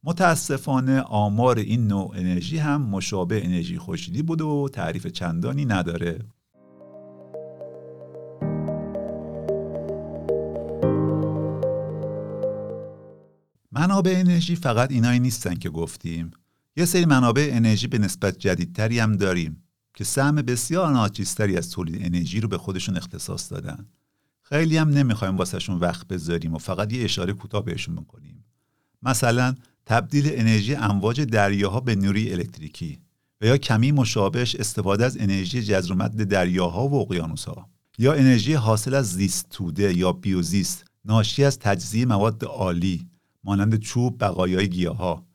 متاسفانه 0.04 1.02
آمار 1.02 1.60
این 1.60 1.88
نوع 1.88 2.12
انرژی 2.16 2.58
هم 2.58 2.82
مشابه 2.82 3.46
انرژی 3.46 3.78
خورشیدی 3.78 4.22
بوده 4.22 4.44
و 4.44 4.70
تعریف 4.74 5.08
چندانی 5.08 5.66
نداره. 5.66 6.20
منابع 13.72 14.14
انرژی 14.16 14.56
فقط 14.56 14.92
اینایی 14.92 15.20
نیستن 15.20 15.56
که 15.56 15.70
گفتیم. 15.70 16.32
یه 16.76 16.86
سری 16.86 17.06
منابع 17.06 17.50
انرژی 17.54 17.88
به 17.88 17.98
نسبت 17.98 18.38
جدیدتری 18.38 19.00
هم 19.00 19.16
داریم 19.16 19.64
که 19.94 20.04
سهم 20.04 20.36
بسیار 20.36 20.94
ناچیزتری 20.94 21.58
از 21.58 21.72
تولید 21.72 22.06
انرژی 22.06 22.40
رو 22.40 22.48
به 22.48 22.58
خودشون 22.58 22.98
اختصاص 22.98 23.52
دادن. 23.52 23.86
خیلی 24.42 24.78
هم 24.78 24.90
نمی‌خوایم 24.90 25.38
واسهشون 25.38 25.80
وقت 25.80 26.08
بذاریم 26.08 26.54
و 26.54 26.58
فقط 26.58 26.94
یه 26.94 27.04
اشاره 27.04 27.34
کوتاه 27.34 27.66
بهشون 27.66 27.96
بکنیم. 27.96 28.46
مثلا 29.04 29.56
تبدیل 29.86 30.24
انرژی 30.28 30.76
امواج 30.76 31.22
دریاها 31.22 31.80
به 31.80 31.96
نوری 31.96 32.34
الکتریکی 32.34 33.00
و 33.42 33.46
یا 33.46 33.58
کمی 33.58 33.92
مشابهش 33.92 34.56
استفاده 34.56 35.06
از 35.06 35.18
انرژی 35.18 35.64
جزرومد 35.64 36.24
دریاها 36.24 36.88
و 36.88 36.96
اقیانوسها. 36.96 37.70
یا 37.98 38.14
انرژی 38.14 38.54
حاصل 38.54 38.94
از 38.94 39.14
زیست 39.14 39.50
توده 39.50 39.98
یا 39.98 40.12
بیوزیست 40.12 40.86
ناشی 41.06 41.44
از 41.44 41.60
تجزیه 41.60 42.06
مواد 42.06 42.44
عالی 42.44 43.08
مانند 43.44 43.80
چوب 43.80 44.24
بقایای 44.24 44.70
گیاها. 44.70 45.29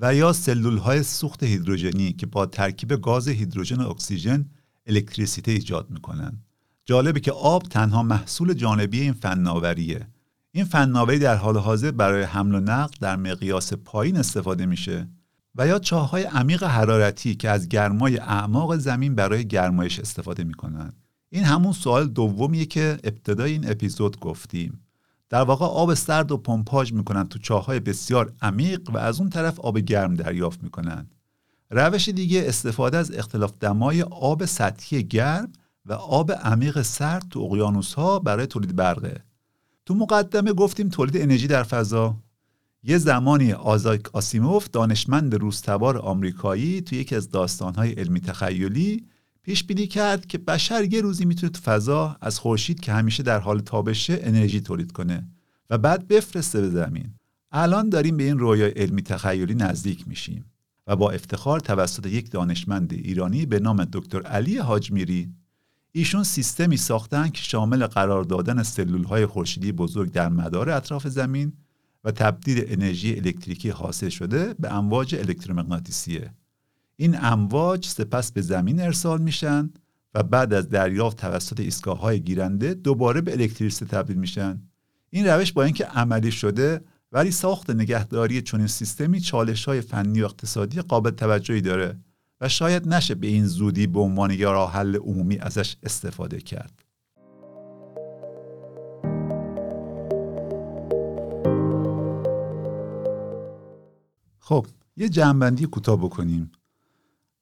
و 0.00 0.14
یا 0.14 0.32
سلول 0.32 0.76
های 0.76 1.02
سوخت 1.02 1.42
هیدروژنی 1.42 2.12
که 2.12 2.26
با 2.26 2.46
ترکیب 2.46 3.00
گاز 3.00 3.28
هیدروژن 3.28 3.80
و 3.80 3.88
اکسیژن 3.88 4.46
الکتریسیته 4.86 5.52
ایجاد 5.52 5.90
می‌کنن. 5.90 6.38
جالبه 6.84 7.20
که 7.20 7.32
آب 7.32 7.62
تنها 7.62 8.02
محصول 8.02 8.54
جانبی 8.54 9.00
این 9.00 9.12
فناوریه. 9.12 10.08
این 10.52 10.64
فناوری 10.64 11.18
در 11.18 11.36
حال 11.36 11.56
حاضر 11.56 11.90
برای 11.90 12.22
حمل 12.22 12.54
و 12.54 12.60
نقل 12.60 12.94
در 13.00 13.16
مقیاس 13.16 13.72
پایین 13.72 14.16
استفاده 14.16 14.66
میشه 14.66 15.08
و 15.54 15.66
یا 15.66 15.78
چاهای 15.78 16.22
عمیق 16.22 16.62
حرارتی 16.62 17.34
که 17.34 17.50
از 17.50 17.68
گرمای 17.68 18.18
اعماق 18.18 18.76
زمین 18.76 19.14
برای 19.14 19.48
گرمایش 19.48 19.98
استفاده 19.98 20.44
می‌کنن. 20.44 20.92
این 21.30 21.44
همون 21.44 21.72
سوال 21.72 22.08
دومیه 22.08 22.64
که 22.64 22.98
ابتدای 23.04 23.52
این 23.52 23.70
اپیزود 23.70 24.20
گفتیم. 24.20 24.80
در 25.30 25.42
واقع 25.42 25.66
آب 25.66 25.94
سرد 25.94 26.32
و 26.32 26.36
پمپاژ 26.36 26.92
می‌کنن 26.92 27.28
تو 27.28 27.38
چاهای 27.38 27.80
بسیار 27.80 28.32
عمیق 28.42 28.90
و 28.90 28.98
از 28.98 29.20
اون 29.20 29.30
طرف 29.30 29.60
آب 29.60 29.78
گرم 29.78 30.14
دریافت 30.14 30.62
می‌کنن. 30.62 31.06
روش 31.70 32.08
دیگه 32.08 32.44
استفاده 32.46 32.96
از 32.96 33.12
اختلاف 33.12 33.52
دمای 33.60 34.02
آب 34.02 34.44
سطحی 34.44 35.02
گرم 35.02 35.52
و 35.86 35.92
آب 35.92 36.32
عمیق 36.32 36.82
سرد 36.82 37.26
تو 37.30 37.40
اقیانوس 37.40 37.94
ها 37.94 38.18
برای 38.18 38.46
تولید 38.46 38.76
برقه. 38.76 39.22
تو 39.86 39.94
مقدمه 39.94 40.52
گفتیم 40.52 40.88
تولید 40.88 41.16
انرژی 41.16 41.46
در 41.46 41.62
فضا. 41.62 42.16
یه 42.82 42.98
زمانی 42.98 43.52
آزاک 43.52 44.00
آسیموف 44.12 44.68
دانشمند 44.70 45.34
روستوار 45.34 45.98
آمریکایی 45.98 46.80
تو 46.80 46.96
یکی 46.96 47.16
از 47.16 47.30
داستانهای 47.30 47.92
علمی 47.92 48.20
تخیلی 48.20 49.06
پیش 49.48 49.64
بینی 49.64 49.86
کرد 49.86 50.26
که 50.26 50.38
بشر 50.38 50.84
یه 50.84 51.00
روزی 51.00 51.24
می‌تونه 51.24 51.52
تو 51.52 51.60
فضا 51.60 52.16
از 52.20 52.38
خورشید 52.38 52.80
که 52.80 52.92
همیشه 52.92 53.22
در 53.22 53.40
حال 53.40 53.60
تابشه 53.60 54.20
انرژی 54.22 54.60
تولید 54.60 54.92
کنه 54.92 55.28
و 55.70 55.78
بعد 55.78 56.08
بفرسته 56.08 56.60
به 56.60 56.70
زمین. 56.70 57.14
الان 57.52 57.88
داریم 57.88 58.16
به 58.16 58.22
این 58.22 58.38
رویای 58.38 58.70
علمی 58.70 59.02
تخیلی 59.02 59.54
نزدیک 59.54 60.08
میشیم 60.08 60.44
و 60.86 60.96
با 60.96 61.10
افتخار 61.10 61.60
توسط 61.60 62.06
یک 62.06 62.30
دانشمند 62.30 62.92
ایرانی 62.92 63.46
به 63.46 63.60
نام 63.60 63.84
دکتر 63.84 64.22
علی 64.22 64.58
حاجمیری 64.58 65.32
ایشون 65.92 66.24
سیستمی 66.24 66.76
ساختن 66.76 67.28
که 67.28 67.42
شامل 67.42 67.86
قرار 67.86 68.24
دادن 68.24 68.62
سلول 68.62 69.04
های 69.04 69.26
خورشیدی 69.26 69.72
بزرگ 69.72 70.12
در 70.12 70.28
مدار 70.28 70.70
اطراف 70.70 71.06
زمین 71.06 71.52
و 72.04 72.10
تبدیل 72.10 72.64
انرژی 72.66 73.14
الکتریکی 73.14 73.70
حاصل 73.70 74.08
شده 74.08 74.54
به 74.54 74.74
امواج 74.74 75.14
الکترومغناطیسیه. 75.14 76.34
این 77.00 77.16
امواج 77.20 77.86
سپس 77.86 78.32
به 78.32 78.40
زمین 78.40 78.80
ارسال 78.80 79.20
میشن 79.22 79.70
و 80.14 80.22
بعد 80.22 80.52
از 80.52 80.68
دریافت 80.68 81.16
توسط 81.16 81.60
ایستگاه 81.60 81.98
های 81.98 82.20
گیرنده 82.20 82.74
دوباره 82.74 83.20
به 83.20 83.32
الکتریسیته 83.32 83.86
تبدیل 83.86 84.16
میشن. 84.16 84.62
این 85.10 85.26
روش 85.26 85.52
با 85.52 85.62
اینکه 85.62 85.84
عملی 85.84 86.32
شده 86.32 86.80
ولی 87.12 87.30
ساخت 87.30 87.70
نگهداری 87.70 88.42
چنین 88.42 88.66
سیستمی 88.66 89.20
چالش 89.20 89.64
های 89.64 89.80
فنی 89.80 90.22
و 90.22 90.24
اقتصادی 90.24 90.80
قابل 90.80 91.10
توجهی 91.10 91.60
داره 91.60 91.98
و 92.40 92.48
شاید 92.48 92.88
نشه 92.88 93.14
به 93.14 93.26
این 93.26 93.46
زودی 93.46 93.86
به 93.86 94.00
عنوان 94.00 94.30
یا 94.30 94.52
راه 94.52 94.72
حل 94.72 94.96
عمومی 94.96 95.38
ازش 95.38 95.76
استفاده 95.82 96.40
کرد. 96.40 96.84
خب 104.38 104.66
یه 104.96 105.08
جنبندی 105.08 105.66
کوتاه 105.66 105.96
بکنیم. 105.96 106.50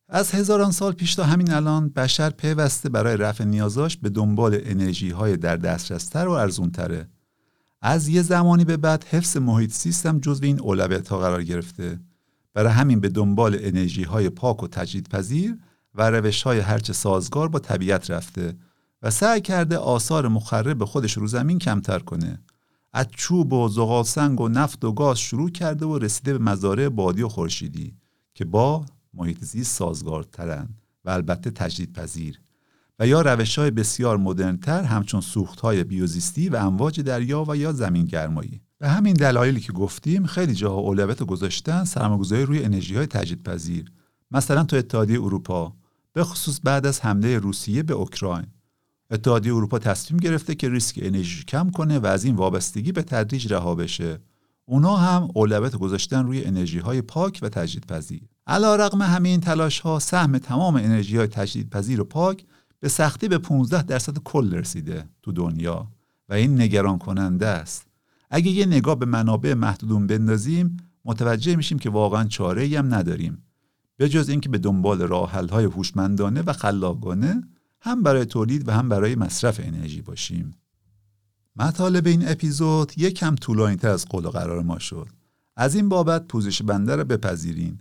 از 0.09 0.31
هزاران 0.31 0.71
سال 0.71 0.93
پیش 0.93 1.15
تا 1.15 1.25
همین 1.25 1.53
الان 1.53 1.89
بشر 1.89 2.31
پیوسته 2.31 2.89
برای 2.89 3.17
رفع 3.17 3.45
نیازاش 3.45 3.97
به 3.97 4.09
دنبال 4.09 4.61
انرژی 4.65 5.11
های 5.11 5.37
در 5.37 5.57
دسترستر 5.57 6.29
و 6.29 6.31
ارزونتره. 6.31 7.09
از 7.83 8.09
یه 8.09 8.23
زمانی 8.23 8.65
به 8.65 8.77
بعد 8.77 9.05
حفظ 9.05 9.37
محیط 9.37 9.73
سیستم 9.73 10.19
جزو 10.21 10.45
این 10.45 10.61
اولویت 10.61 11.09
ها 11.09 11.19
قرار 11.19 11.43
گرفته. 11.43 12.01
برای 12.55 12.73
همین 12.73 13.01
به 13.01 13.09
دنبال 13.09 13.59
انرژی 13.61 14.03
های 14.03 14.31
پاک 14.31 14.63
و 14.63 14.69
تجدیدپذیر 14.69 15.59
و 15.95 16.11
روش 16.11 16.43
های 16.43 16.59
هرچه 16.59 16.93
سازگار 16.93 17.49
با 17.49 17.59
طبیعت 17.59 18.11
رفته 18.11 18.57
و 19.03 19.11
سعی 19.11 19.41
کرده 19.41 19.79
آثار 19.79 20.29
مخرب 20.29 20.85
خودش 20.85 21.13
رو 21.13 21.27
زمین 21.27 21.59
کمتر 21.59 21.99
کنه. 21.99 22.43
از 22.93 23.07
چوب 23.11 23.53
و 23.53 23.69
زغال 23.69 24.05
سنگ 24.05 24.41
و 24.41 24.49
نفت 24.49 24.85
و 24.85 24.93
گاز 24.93 25.19
شروع 25.19 25.51
کرده 25.51 25.87
و 25.87 25.99
رسیده 25.99 26.33
به 26.33 26.45
مزارع 26.45 26.89
بادی 26.89 27.23
و 27.23 27.29
خورشیدی 27.29 27.95
که 28.35 28.45
با 28.45 28.87
محیط 29.17 29.45
زیست 29.45 29.77
سازگارترن 29.77 30.69
و 31.05 31.11
البته 31.11 31.51
تجدید 31.51 31.93
پذیر 31.93 32.41
و 32.99 33.07
یا 33.07 33.23
روش 33.23 33.59
های 33.59 33.71
بسیار 33.71 34.17
مدرنتر 34.17 34.83
همچون 34.83 35.21
سوخت 35.21 35.61
های 35.61 35.85
بیوزیستی 35.85 36.49
و 36.49 36.57
امواج 36.57 37.01
دریا 37.01 37.45
و 37.49 37.57
یا 37.57 37.73
زمین 37.73 38.05
گرمایی 38.05 38.61
به 38.79 38.89
همین 38.89 39.15
دلایلی 39.15 39.61
که 39.61 39.73
گفتیم 39.73 40.27
خیلی 40.27 40.55
جاها 40.55 40.79
اولویت 40.79 41.23
گذاشتن 41.23 41.85
سرمایه‌گذاری 41.85 42.43
روی 42.43 42.65
انرژی 42.65 42.97
های 42.97 43.07
تجدیدپذیر. 43.07 43.93
مثلا 44.31 44.65
تو 44.65 44.77
اتحادیه 44.77 45.23
اروپا 45.23 45.73
به 46.13 46.25
خصوص 46.25 46.61
بعد 46.65 46.87
از 46.87 47.01
حمله 47.01 47.39
روسیه 47.39 47.83
به 47.83 47.95
اوکراین. 47.95 48.47
اتحادیه 49.11 49.55
اروپا 49.55 49.79
تصمیم 49.79 50.21
گرفته 50.21 50.55
که 50.55 50.69
ریسک 50.69 50.99
انرژی 51.03 51.45
کم 51.45 51.71
کنه 51.71 51.99
و 51.99 52.07
از 52.07 52.25
این 52.25 52.37
وابستگی 52.37 52.93
به 52.93 53.03
تدریج 53.03 53.53
رها 53.53 53.75
بشه. 53.75 54.19
اونا 54.65 54.97
هم 54.97 55.29
اولویت 55.35 55.77
گذاشتن 55.77 56.27
روی 56.27 56.45
انرژی 56.45 56.79
های 56.79 57.03
پاک 57.03 57.39
و 57.43 57.49
تجدیدپذیر. 57.49 58.23
علا 58.47 58.77
رقم 58.77 59.03
همین 59.03 59.41
تلاش 59.41 59.81
ها 59.81 59.99
سهم 59.99 60.39
تمام 60.39 60.77
انرژی 60.77 61.17
های 61.17 61.27
تجدیدپذیر 61.27 62.01
و 62.01 62.05
پاک 62.05 62.45
به 62.81 62.89
سختی 62.89 63.29
به 63.29 63.39
15 63.39 63.83
درصد 63.83 64.19
کل 64.19 64.55
رسیده 64.55 65.05
تو 65.23 65.33
دنیا 65.33 65.89
و 66.29 66.35
این 66.35 66.61
نگران 66.61 66.99
کننده 66.99 67.47
است. 67.47 67.87
اگه 68.31 68.51
یه 68.51 68.67
نگاه 68.67 68.99
به 68.99 69.07
منابع 69.07 69.55
محدودون 69.55 70.07
بندازیم 70.07 70.77
متوجه 71.05 71.57
میشیم 71.57 71.79
که 71.79 71.91
واقعا 71.91 72.25
چاره 72.25 72.79
هم 72.79 72.95
نداریم. 72.95 73.43
به 73.97 74.09
جز 74.09 74.29
اینکه 74.29 74.49
به 74.49 74.59
دنبال 74.59 75.03
راه 75.03 75.31
های 75.31 75.65
هوشمندانه 75.65 76.43
و 76.43 76.53
خلاقانه 76.53 77.43
هم 77.81 78.03
برای 78.03 78.25
تولید 78.25 78.69
و 78.69 78.73
هم 78.73 78.89
برای 78.89 79.15
مصرف 79.15 79.61
انرژی 79.65 80.03
باشیم. 80.03 80.55
مطالب 81.57 82.07
این 82.07 82.29
اپیزود 82.29 82.93
یک 82.97 83.15
کم 83.15 83.35
طولانی 83.35 83.77
تر 83.77 83.89
از 83.89 84.07
قول 84.07 84.29
قرار 84.29 84.63
ما 84.63 84.79
شد. 84.79 85.09
از 85.57 85.75
این 85.75 85.89
بابت 85.89 86.29
پوزش 86.29 86.63
بنده 86.63 86.97
را 86.97 87.05
بپذیرین. 87.05 87.79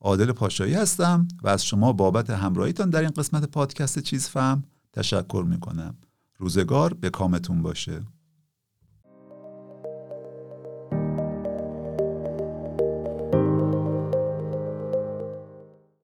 عادل 0.00 0.32
پاشایی 0.32 0.74
هستم 0.74 1.28
و 1.42 1.48
از 1.48 1.64
شما 1.64 1.92
بابت 1.92 2.30
همراهیتان 2.30 2.90
در 2.90 3.00
این 3.00 3.10
قسمت 3.10 3.44
پادکست 3.44 3.98
چیز 3.98 4.28
فهم 4.28 4.64
تشکر 4.92 5.44
می‌کنم. 5.48 5.96
روزگار 6.38 6.94
به 6.94 7.10
کامتون 7.10 7.62
باشه. 7.62 8.02